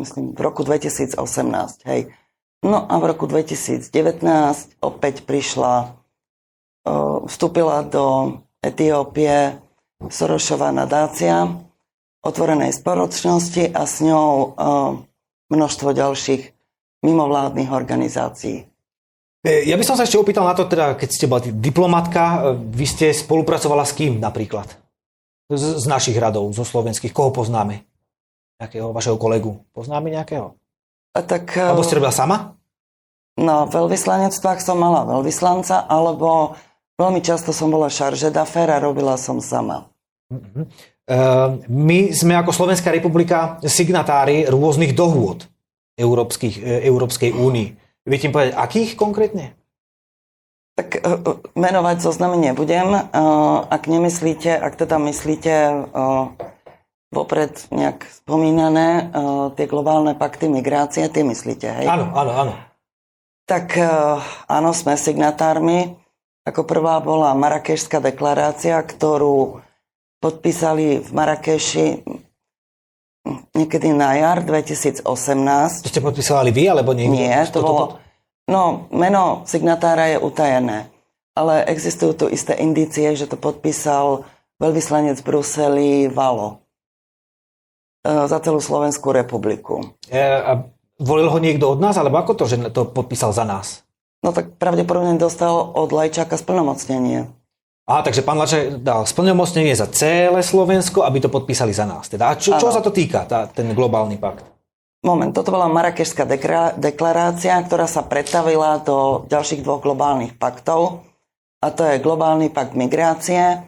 Myslím, 0.00 0.32
v 0.32 0.40
roku 0.40 0.64
2018, 0.64 1.16
hej. 1.86 2.08
No 2.64 2.84
a 2.84 2.94
v 3.00 3.04
roku 3.08 3.24
2019 3.24 3.88
opäť 4.84 5.24
prišla, 5.24 5.96
vstúpila 7.24 7.84
do 7.84 8.36
Etiópie 8.60 9.56
Sorošová 10.00 10.72
nadácia 10.72 11.48
otvorenej 12.20 12.76
spoločnosti 12.76 13.72
a 13.72 13.82
s 13.84 14.04
ňou 14.04 14.56
množstvo 15.48 15.88
ďalších 15.92 16.42
mimovládnych 17.00 17.72
organizácií. 17.72 18.68
E, 19.40 19.64
ja 19.64 19.76
by 19.80 19.84
som 19.84 19.96
sa 19.96 20.04
ešte 20.04 20.20
opýtal 20.20 20.44
na 20.44 20.52
to, 20.52 20.68
teda, 20.68 21.00
keď 21.00 21.08
ste 21.08 21.24
bola 21.24 21.40
diplomatka, 21.48 22.20
e, 22.20 22.36
vy 22.60 22.84
ste 22.84 23.08
spolupracovala 23.08 23.88
s 23.88 23.96
kým 23.96 24.20
napríklad? 24.20 24.68
Z, 25.50 25.82
z 25.82 25.86
našich 25.90 26.14
radov, 26.14 26.46
zo 26.54 26.62
slovenských. 26.62 27.10
Koho 27.10 27.34
poznáme? 27.34 27.82
Nejakého 28.62 28.94
vašeho 28.94 29.18
kolegu? 29.18 29.58
Poznáme 29.74 30.14
nejakého? 30.14 30.54
A 31.10 31.20
tak, 31.26 31.58
e, 31.58 31.66
alebo 31.66 31.82
ste 31.82 31.98
robila 31.98 32.14
sama? 32.14 32.54
No, 33.34 33.66
veľvyslanectvách 33.66 34.62
som 34.62 34.78
mala 34.78 35.02
veľvyslanca, 35.10 35.90
alebo 35.90 36.54
veľmi 37.02 37.18
často 37.18 37.50
som 37.50 37.72
bola 37.72 37.90
šarže 37.90 38.30
d'affaires 38.30 38.78
a 38.78 38.84
robila 38.84 39.18
som 39.18 39.42
sama. 39.42 39.90
Uh-huh. 40.30 40.70
Uh, 41.10 41.58
my 41.66 42.14
sme 42.14 42.38
ako 42.38 42.54
Slovenská 42.54 42.94
republika 42.94 43.58
signatári 43.66 44.46
rôznych 44.46 44.94
dohôd 44.94 45.50
Európskych, 45.98 46.62
Európskej 46.86 47.34
únii. 47.34 47.68
Viete 48.06 48.30
im 48.30 48.32
povedať, 48.32 48.54
akých 48.54 48.94
konkrétne? 48.94 49.58
Tak 50.80 50.88
uh, 50.96 51.36
menovať 51.52 52.00
zoznamy 52.00 52.40
nebudem. 52.40 52.88
Uh, 52.88 53.68
ak 53.68 53.84
nemyslíte, 53.84 54.48
ak 54.56 54.80
teda 54.80 54.96
myslíte 54.96 55.52
vopred 57.10 57.52
nejak 57.74 58.06
spomínané 58.22 59.10
tie 59.58 59.66
globálne 59.66 60.14
pakty 60.14 60.46
migrácie, 60.46 61.10
tie 61.10 61.26
myslíte, 61.26 61.66
hej? 61.82 61.86
Áno, 61.90 62.14
áno, 62.14 62.32
áno. 62.32 62.52
Tak 63.50 63.74
áno, 64.46 64.70
sme 64.70 64.94
signatármi. 64.94 65.98
Ako 66.46 66.62
prvá 66.62 67.02
bola 67.02 67.34
Marrakešská 67.34 67.98
deklarácia, 67.98 68.78
ktorú 68.78 69.58
podpísali 70.22 71.02
v 71.02 71.10
Marrakeši 71.10 71.86
niekedy 73.58 73.92
na 73.92 74.16
jar 74.16 74.44
2018. 74.44 75.02
To 75.84 75.90
ste 75.90 76.00
podpisovali 76.00 76.50
vy, 76.52 76.64
alebo 76.70 76.94
niekto? 76.96 77.16
Nie, 77.16 77.42
to 77.50 77.60
bolo... 77.60 77.84
No, 78.48 78.88
meno 78.94 79.42
signatára 79.44 80.16
je 80.16 80.18
utajené, 80.22 80.88
ale 81.36 81.64
existujú 81.68 82.12
tu 82.14 82.26
isté 82.30 82.56
indície, 82.58 83.12
že 83.16 83.28
to 83.28 83.36
podpísal 83.36 84.24
veľvyslanec 84.60 85.20
Bruseli 85.24 86.12
Valo 86.12 86.60
e, 88.04 88.12
za 88.28 88.38
celú 88.44 88.60
Slovenskú 88.60 89.12
republiku. 89.12 89.96
E, 90.10 90.20
a 90.20 90.68
volil 91.00 91.32
ho 91.32 91.38
niekto 91.40 91.72
od 91.72 91.80
nás, 91.80 91.96
alebo 91.96 92.20
ako 92.20 92.32
to, 92.36 92.44
že 92.44 92.56
to 92.70 92.84
podpísal 92.90 93.32
za 93.32 93.48
nás? 93.48 93.82
No 94.20 94.36
tak 94.36 94.60
pravdepodobne 94.60 95.16
dostal 95.16 95.56
od 95.56 95.88
Lajčáka 95.88 96.36
splnomocnenie. 96.36 97.32
A 97.88 98.04
takže 98.04 98.22
pán 98.22 98.38
Lačaj 98.38 98.84
dal 98.84 99.02
splnomocnenie 99.08 99.74
za 99.74 99.88
celé 99.90 100.44
Slovensko, 100.44 101.02
aby 101.02 101.18
to 101.24 101.32
podpísali 101.32 101.74
za 101.74 101.88
nás. 101.88 102.06
Teda, 102.06 102.30
a 102.30 102.38
čo, 102.38 102.54
čo 102.54 102.70
sa 102.70 102.84
to 102.84 102.92
týka, 102.92 103.26
tá, 103.26 103.48
ten 103.50 103.72
globálny 103.72 104.20
pakt? 104.20 104.46
Moment, 105.00 105.32
toto 105.32 105.56
bola 105.56 105.72
Marrakešská 105.72 106.28
deklarácia, 106.76 107.56
ktorá 107.64 107.88
sa 107.88 108.04
pretavila 108.04 108.76
do 108.84 109.24
ďalších 109.32 109.64
dvoch 109.64 109.80
globálnych 109.80 110.36
paktov. 110.36 111.08
A 111.64 111.72
to 111.72 111.88
je 111.88 112.04
globálny 112.04 112.52
pakt 112.52 112.76
migrácie 112.76 113.64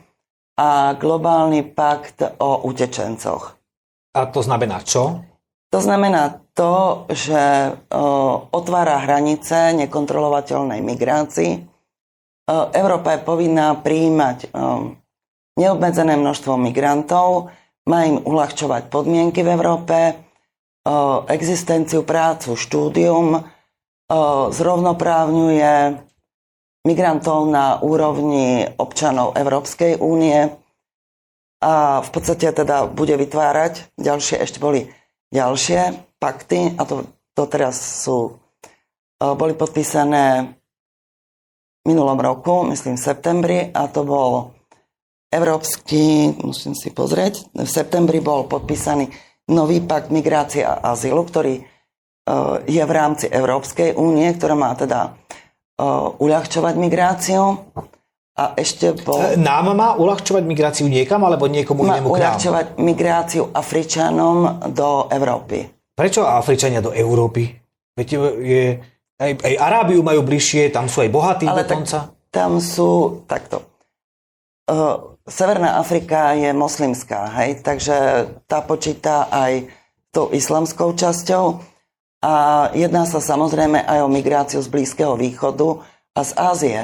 a 0.57 0.93
globálny 0.97 1.65
pakt 1.73 2.21
o 2.41 2.69
utečencoch. 2.69 3.57
A 4.13 4.29
to 4.29 4.45
znamená 4.45 4.85
čo? 4.85 5.25
To 5.73 5.81
znamená 5.81 6.37
to, 6.53 7.09
že 7.09 7.73
o, 7.89 8.45
otvára 8.53 9.01
hranice 9.01 9.73
nekontrolovateľnej 9.73 10.85
migrácii, 10.85 11.73
E, 12.43 12.55
Európa 12.75 13.15
je 13.15 13.21
povinná 13.23 13.79
prijímať 13.79 14.39
e, 14.45 14.47
neobmedzené 15.63 16.19
množstvo 16.19 16.59
migrantov, 16.59 17.55
má 17.87 18.07
im 18.07 18.19
uľahčovať 18.23 18.91
podmienky 18.91 19.43
v 19.43 19.53
Európe 19.59 19.97
existenciu, 21.31 22.03
prácu, 22.03 22.59
štúdium, 22.59 23.47
zrovnoprávňuje 24.51 26.03
migrantov 26.83 27.47
na 27.47 27.79
úrovni 27.79 28.67
občanov 28.77 29.39
Európskej 29.39 30.03
únie 30.03 30.51
a 31.63 32.03
v 32.03 32.11
podstate 32.11 32.51
teda 32.51 32.91
bude 32.91 33.15
vytvárať, 33.15 33.95
ďalšie 33.95 34.43
ešte 34.43 34.59
boli 34.59 34.91
ďalšie 35.31 35.95
pakty 36.19 36.75
a 36.75 36.83
to, 36.83 37.07
to 37.39 37.47
teraz 37.47 37.79
sú, 38.03 38.43
boli 39.17 39.55
podpísané 39.55 40.59
minulom 41.87 42.19
roku, 42.19 42.67
myslím 42.67 42.99
v 42.99 43.07
septembri, 43.07 43.59
a 43.71 43.87
to 43.87 44.03
bol 44.03 44.55
Európsky, 45.31 46.35
musím 46.43 46.75
si 46.75 46.91
pozrieť, 46.91 47.55
v 47.55 47.71
septembri 47.71 48.19
bol 48.19 48.51
podpísaný 48.51 49.07
nový 49.53 49.85
pakt 49.85 50.09
migrácie 50.09 50.65
a 50.65 50.97
azylu, 50.97 51.23
ktorý 51.29 51.61
e, 51.61 51.63
je 52.67 52.83
v 52.83 52.93
rámci 52.93 53.29
Európskej 53.29 53.95
únie, 53.95 54.27
ktorá 54.33 54.57
má 54.57 54.73
teda 54.73 55.13
e, 55.77 55.85
uľahčovať 56.17 56.75
migráciu. 56.81 57.61
A 58.33 58.57
ešte 58.57 58.97
bol... 59.05 59.21
E, 59.21 59.37
nám 59.37 59.77
má 59.77 59.93
uľahčovať 59.95 60.43
migráciu 60.49 60.89
niekam 60.89 61.21
alebo 61.23 61.47
niekomu 61.47 61.85
má 61.85 62.01
inému 62.01 62.09
k 62.09 62.11
nám? 62.11 62.17
uľahčovať 62.17 62.67
migráciu 62.81 63.43
Afričanom 63.53 64.73
do 64.73 65.13
Európy. 65.13 65.69
Prečo 65.93 66.25
Afričania 66.25 66.81
do 66.81 66.97
Európy? 66.97 67.53
Veď 67.93 68.09
je, 68.41 68.65
aj, 69.21 69.33
aj 69.37 69.55
Arábiu 69.61 70.01
majú 70.01 70.25
bližšie, 70.25 70.73
tam 70.73 70.89
sú 70.89 71.05
aj 71.05 71.13
bohatí 71.13 71.45
Ale 71.45 71.69
dokonca. 71.69 72.09
Tak, 72.09 72.33
tam 72.33 72.57
sú 72.57 73.21
takto. 73.29 73.61
Uh, 74.65 75.12
Severná 75.23 75.79
Afrika 75.79 76.35
je 76.35 76.51
moslimská, 76.51 77.31
hej, 77.39 77.63
takže 77.63 78.27
tá 78.51 78.59
počíta 78.59 79.31
aj 79.31 79.71
tou 80.11 80.35
islamskou 80.35 80.99
časťou 80.99 81.63
a 82.27 82.35
jedná 82.75 83.07
sa 83.07 83.23
samozrejme 83.23 83.87
aj 83.87 83.99
o 84.03 84.11
migráciu 84.11 84.59
z 84.59 84.67
Blízkeho 84.67 85.15
východu 85.15 85.79
a 86.19 86.21
z 86.27 86.31
Ázie. 86.35 86.79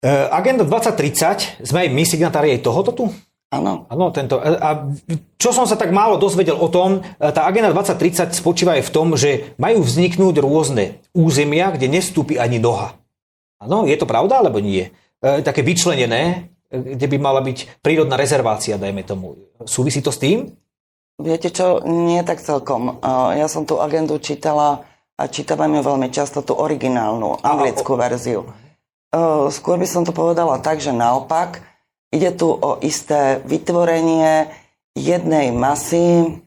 E, 0.00 0.08
Agenda 0.32 0.64
2030, 0.64 1.60
sme 1.60 1.84
aj 1.84 1.88
my 1.92 2.04
signatári 2.08 2.56
aj 2.56 2.64
tohoto 2.64 2.90
tu? 2.96 3.04
Áno. 3.52 3.84
Áno, 3.92 4.08
tento. 4.08 4.40
E, 4.40 4.56
a 4.56 4.88
čo 5.36 5.52
som 5.52 5.68
sa 5.68 5.76
tak 5.76 5.92
málo 5.92 6.16
dozvedel 6.16 6.56
o 6.56 6.72
tom, 6.72 7.04
e, 7.20 7.28
tá 7.36 7.44
Agenda 7.44 7.68
2030 7.68 8.32
spočíva 8.32 8.80
aj 8.80 8.88
v 8.88 8.94
tom, 8.96 9.12
že 9.12 9.52
majú 9.60 9.84
vzniknúť 9.84 10.40
rôzne 10.40 11.04
územia, 11.12 11.68
kde 11.76 11.92
nestúpi 11.92 12.40
ani 12.40 12.56
noha. 12.56 12.96
Áno, 13.60 13.84
je 13.84 13.96
to 14.00 14.08
pravda 14.08 14.40
alebo 14.40 14.56
nie? 14.56 14.88
E, 15.20 15.44
také 15.44 15.60
vyčlenené, 15.60 16.48
e, 16.72 16.96
kde 16.96 17.06
by 17.06 17.16
mala 17.20 17.44
byť 17.44 17.84
prírodná 17.84 18.16
rezervácia, 18.16 18.80
dajme 18.80 19.04
tomu. 19.04 19.36
Súvisí 19.68 20.00
to 20.00 20.08
s 20.08 20.20
tým? 20.20 20.56
Viete 21.20 21.52
čo, 21.52 21.84
nie 21.84 22.24
tak 22.24 22.40
celkom. 22.40 22.96
Ja 23.36 23.44
som 23.44 23.68
tú 23.68 23.76
agendu 23.76 24.16
čítala 24.16 24.88
a 25.20 25.28
čítavam 25.28 25.68
ju 25.76 25.84
veľmi 25.84 26.08
často, 26.08 26.40
tú 26.40 26.56
originálnu, 26.56 27.44
anglickú 27.44 27.92
verziu. 28.00 28.48
E, 29.12 29.52
skôr 29.52 29.76
by 29.76 29.84
som 29.84 30.08
to 30.08 30.16
povedala 30.16 30.56
tak, 30.64 30.80
že 30.80 30.96
naopak, 30.96 31.60
ide 32.08 32.32
tu 32.32 32.48
o 32.48 32.80
isté 32.80 33.44
vytvorenie 33.44 34.48
jednej 34.96 35.52
masy, 35.52 36.40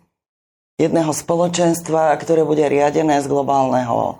jedného 0.81 1.13
spoločenstva, 1.13 2.17
ktoré 2.17 2.41
bude 2.41 2.65
riadené 2.65 3.21
z 3.21 3.29
globálneho, 3.29 4.17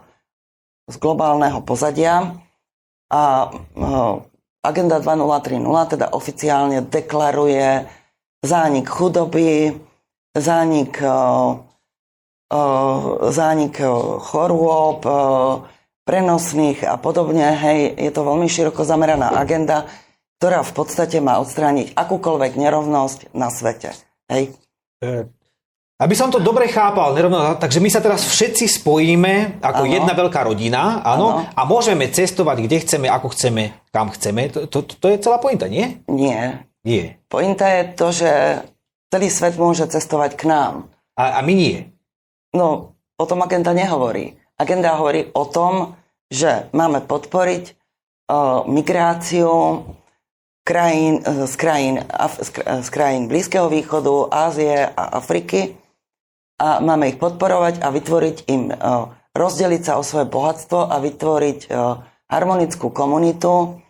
z 0.85 0.95
globálneho 1.01 1.65
pozadia 1.65 2.37
a 3.09 3.49
Agenda 4.63 5.03
2030 5.03 5.91
teda 5.91 6.07
oficiálne 6.15 6.79
deklaruje 6.87 7.83
zánik 8.39 8.87
chudoby, 8.87 9.75
zánik, 10.31 11.03
uh, 11.03 11.59
zánik 13.27 13.75
chorôb, 14.23 15.03
prenosných 16.03 16.83
a 16.87 16.95
podobne. 16.95 17.55
Hej, 17.55 17.95
je 17.95 18.11
to 18.11 18.23
veľmi 18.23 18.47
široko 18.47 18.83
zameraná 18.87 19.35
agenda, 19.35 19.87
ktorá 20.39 20.63
v 20.63 20.71
podstate 20.75 21.23
má 21.23 21.39
odstrániť 21.39 21.95
akúkoľvek 21.95 22.59
nerovnosť 22.59 23.31
na 23.35 23.47
svete. 23.47 23.95
Hej. 24.27 24.55
Aby 26.01 26.17
som 26.17 26.33
to 26.33 26.41
dobre 26.41 26.65
chápal, 26.67 27.13
nerovno, 27.13 27.53
takže 27.61 27.77
my 27.77 27.87
sa 27.87 28.01
teraz 28.01 28.25
všetci 28.25 28.65
spojíme 28.81 29.61
ako 29.61 29.85
ano. 29.85 29.93
jedna 29.93 30.13
veľká 30.17 30.41
rodina, 30.41 31.05
áno, 31.05 31.45
a 31.45 31.61
môžeme 31.69 32.09
cestovať, 32.09 32.65
kde 32.65 32.77
chceme, 32.81 33.07
ako 33.07 33.29
chceme, 33.31 33.77
kam 33.93 34.09
chceme. 34.09 34.49
To, 34.49 34.65
to, 34.65 34.83
to 34.83 35.07
je 35.13 35.21
celá 35.21 35.37
pointa, 35.37 35.69
nie? 35.69 36.01
Nie. 36.09 36.65
Nie. 36.83 37.21
Pointa 37.29 37.69
je 37.69 37.83
to, 37.93 38.07
že 38.11 38.31
celý 39.13 39.29
svet 39.29 39.55
môže 39.55 39.85
cestovať 39.85 40.35
k 40.35 40.49
nám. 40.49 40.73
A, 41.13 41.37
a 41.37 41.45
my 41.45 41.53
nie. 41.53 41.93
No, 42.51 42.97
o 43.15 43.25
tom 43.29 43.45
agenda 43.45 43.71
nehovorí. 43.71 44.35
Agenda 44.57 44.97
hovorí 44.97 45.29
o 45.31 45.45
tom, 45.45 45.95
že 46.27 46.67
máme 46.73 47.05
podporiť 47.05 47.63
uh, 47.69 48.65
migráciu 48.65 49.85
krajín, 50.65 51.21
z, 51.21 51.53
krajín, 51.55 52.01
z 52.81 52.89
krajín 52.89 53.29
Blízkeho 53.29 53.69
východu, 53.69 54.33
Ázie 54.33 54.89
a 54.89 55.21
Afriky 55.21 55.82
a 56.63 56.79
máme 56.79 57.11
ich 57.11 57.19
podporovať 57.19 57.83
a 57.83 57.91
vytvoriť 57.91 58.37
im, 58.47 58.71
e, 58.71 58.75
rozdeliť 59.35 59.81
sa 59.83 59.99
o 59.99 60.03
svoje 60.07 60.31
bohatstvo 60.31 60.87
a 60.87 60.95
vytvoriť 61.03 61.59
e, 61.67 61.69
harmonickú 62.31 62.87
komunitu, 62.95 63.83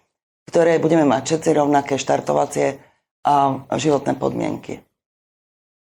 v 0.44 0.48
ktorej 0.50 0.82
budeme 0.82 1.06
mať 1.06 1.22
všetci 1.22 1.50
rovnaké 1.54 2.02
štartovacie 2.02 2.82
a 3.24 3.56
životné 3.80 4.20
podmienky. 4.20 4.84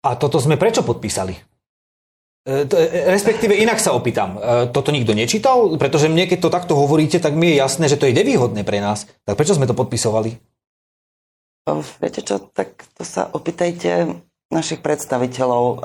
A 0.06 0.14
toto 0.14 0.38
sme 0.38 0.60
prečo 0.60 0.84
podpísali? 0.84 1.34
E, 2.44 2.68
respektíve 3.08 3.56
inak 3.56 3.80
sa 3.80 3.96
opýtam, 3.96 4.38
toto 4.76 4.92
nikto 4.92 5.16
nečítal? 5.16 5.80
Pretože 5.80 6.12
mne, 6.12 6.28
keď 6.28 6.40
to 6.44 6.54
takto 6.54 6.74
hovoríte, 6.76 7.24
tak 7.24 7.34
mi 7.34 7.56
je 7.56 7.62
jasné, 7.64 7.88
že 7.88 7.98
to 7.98 8.06
je 8.06 8.18
nevýhodné 8.20 8.68
pre 8.68 8.84
nás. 8.84 9.08
Tak 9.24 9.40
prečo 9.40 9.56
sme 9.56 9.66
to 9.66 9.74
podpisovali? 9.74 10.36
Viete 12.02 12.22
čo, 12.26 12.52
tak 12.52 12.84
to 12.98 13.06
sa 13.08 13.32
opýtajte 13.32 14.22
našich 14.52 14.80
predstaviteľov. 14.84 15.64
Eh, 15.66 15.78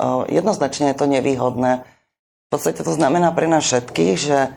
jednoznačne 0.42 0.92
je 0.92 0.98
to 0.98 1.06
nevýhodné. 1.06 1.86
V 2.46 2.48
podstate 2.50 2.82
to 2.82 2.92
znamená 2.94 3.34
pre 3.34 3.50
nás 3.50 3.66
všetkých, 3.66 4.14
že 4.18 4.54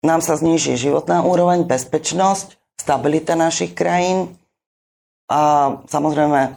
nám 0.00 0.24
sa 0.24 0.36
zníži 0.36 0.80
životná 0.80 1.24
úroveň, 1.24 1.68
bezpečnosť, 1.68 2.56
stabilita 2.80 3.36
našich 3.36 3.76
krajín 3.76 4.36
a 5.28 5.72
samozrejme 5.84 6.56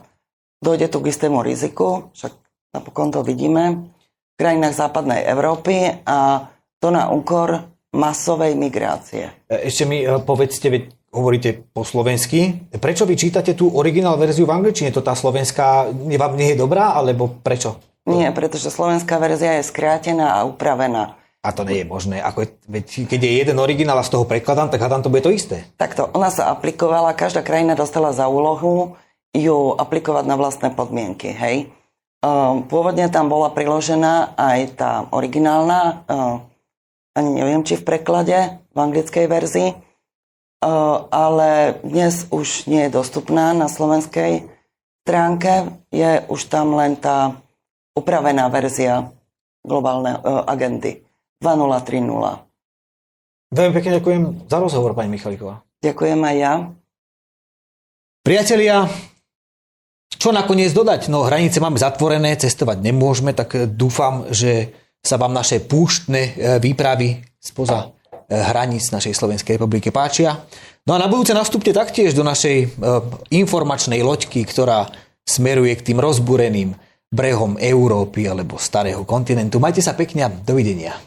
dojde 0.64 0.88
tu 0.88 1.04
k 1.04 1.12
istému 1.12 1.44
riziku, 1.44 2.12
však 2.16 2.32
napokon 2.72 3.12
to 3.12 3.20
vidíme, 3.20 3.92
v 4.34 4.36
krajinách 4.40 4.80
západnej 4.80 5.28
Európy 5.28 6.02
a 6.08 6.48
to 6.80 6.88
na 6.90 7.12
úkor 7.12 7.68
masovej 7.94 8.56
migrácie. 8.58 9.30
E, 9.46 9.70
ešte 9.70 9.84
mi 9.86 10.02
e, 10.02 10.18
povedzte, 10.24 10.72
hovoríte 11.14 11.62
po 11.72 11.86
slovensky, 11.86 12.68
prečo 12.82 13.06
vy 13.06 13.14
čítate 13.14 13.54
tú 13.54 13.70
originál 13.70 14.18
verziu 14.18 14.50
v 14.50 14.58
angličtine? 14.58 14.90
To 14.92 15.06
tá 15.06 15.14
slovenská 15.14 15.94
vám 15.94 16.34
nie 16.34 16.54
je 16.54 16.58
dobrá, 16.58 16.98
alebo 16.98 17.30
prečo? 17.30 17.78
Nie, 18.10 18.36
pretože 18.36 18.74
slovenská 18.74 19.22
verzia 19.22 19.62
je 19.62 19.70
skrátená 19.70 20.42
a 20.42 20.44
upravená. 20.44 21.16
A 21.44 21.52
to 21.52 21.64
nie 21.64 21.84
je 21.84 21.88
možné. 21.88 22.18
Ako, 22.20 22.50
veď, 22.68 23.08
keď 23.08 23.20
je 23.20 23.32
jeden 23.46 23.58
originál 23.60 24.00
a 24.00 24.08
z 24.08 24.16
toho 24.16 24.28
prekladám, 24.28 24.72
tak 24.72 24.84
hádam 24.84 25.04
to 25.04 25.12
bude 25.12 25.24
to 25.24 25.32
isté. 25.32 25.68
Takto, 25.80 26.10
ona 26.12 26.32
sa 26.32 26.52
aplikovala, 26.52 27.16
každá 27.16 27.44
krajina 27.44 27.76
dostala 27.76 28.12
za 28.12 28.28
úlohu 28.28 28.96
ju 29.34 29.58
aplikovať 29.76 30.26
na 30.30 30.36
vlastné 30.40 30.70
podmienky, 30.72 31.36
hej. 31.36 31.68
Ehm, 32.24 32.64
pôvodne 32.72 33.12
tam 33.12 33.28
bola 33.28 33.52
priložená 33.52 34.40
aj 34.40 34.60
tá 34.80 34.92
originálna 35.12 36.08
ehm, 36.08 36.36
ani 37.14 37.30
neviem, 37.38 37.62
či 37.62 37.78
v 37.78 37.86
preklade, 37.86 38.58
v 38.74 38.78
anglickej 38.78 39.26
verzii, 39.30 39.70
ale 41.12 41.80
dnes 41.84 42.28
už 42.32 42.72
nie 42.72 42.88
je 42.88 42.96
dostupná 42.96 43.52
na 43.52 43.68
slovenskej 43.68 44.48
stránke. 45.04 45.76
Je 45.92 46.24
už 46.32 46.48
tam 46.48 46.80
len 46.80 46.96
tá 46.96 47.36
upravená 47.94 48.48
verzia 48.48 49.12
globálnej 49.64 50.16
agendy 50.48 51.04
2030. 51.44 52.48
Veľmi 53.54 53.74
pekne 53.76 53.92
ďakujem 54.02 54.24
za 54.50 54.58
rozhovor, 54.58 54.98
pani 54.98 55.14
Michaliková. 55.14 55.62
Ďakujem 55.84 56.20
aj 56.26 56.36
ja. 56.40 56.54
Priatelia, 58.24 58.88
čo 60.10 60.32
nakoniec 60.32 60.72
dodať? 60.72 61.12
No 61.12 61.28
hranice 61.28 61.60
máme 61.60 61.78
zatvorené, 61.78 62.40
cestovať 62.40 62.80
nemôžeme, 62.80 63.36
tak 63.36 63.76
dúfam, 63.76 64.26
že 64.32 64.74
sa 65.04 65.20
vám 65.20 65.36
naše 65.36 65.60
púštne 65.60 66.22
e, 66.24 66.32
výpravy 66.64 67.20
spoza 67.36 67.92
hraníc 68.30 68.92
našej 68.94 69.14
Slovenskej 69.16 69.58
republiky 69.58 69.90
páčia. 69.90 70.44
No 70.84 70.96
a 70.96 71.02
na 71.02 71.08
budúce 71.08 71.32
nastúpte 71.32 71.72
taktiež 71.72 72.12
do 72.12 72.28
našej 72.28 72.58
e, 72.64 72.68
informačnej 73.32 74.04
loďky, 74.04 74.44
ktorá 74.44 74.92
smeruje 75.24 75.80
k 75.80 75.86
tým 75.94 76.04
rozbúreným 76.04 76.76
brehom 77.08 77.56
Európy 77.62 78.28
alebo 78.28 78.60
starého 78.60 79.08
kontinentu. 79.08 79.64
Majte 79.64 79.80
sa 79.80 79.96
pekne 79.96 80.28
a 80.28 80.34
dovidenia. 80.34 80.98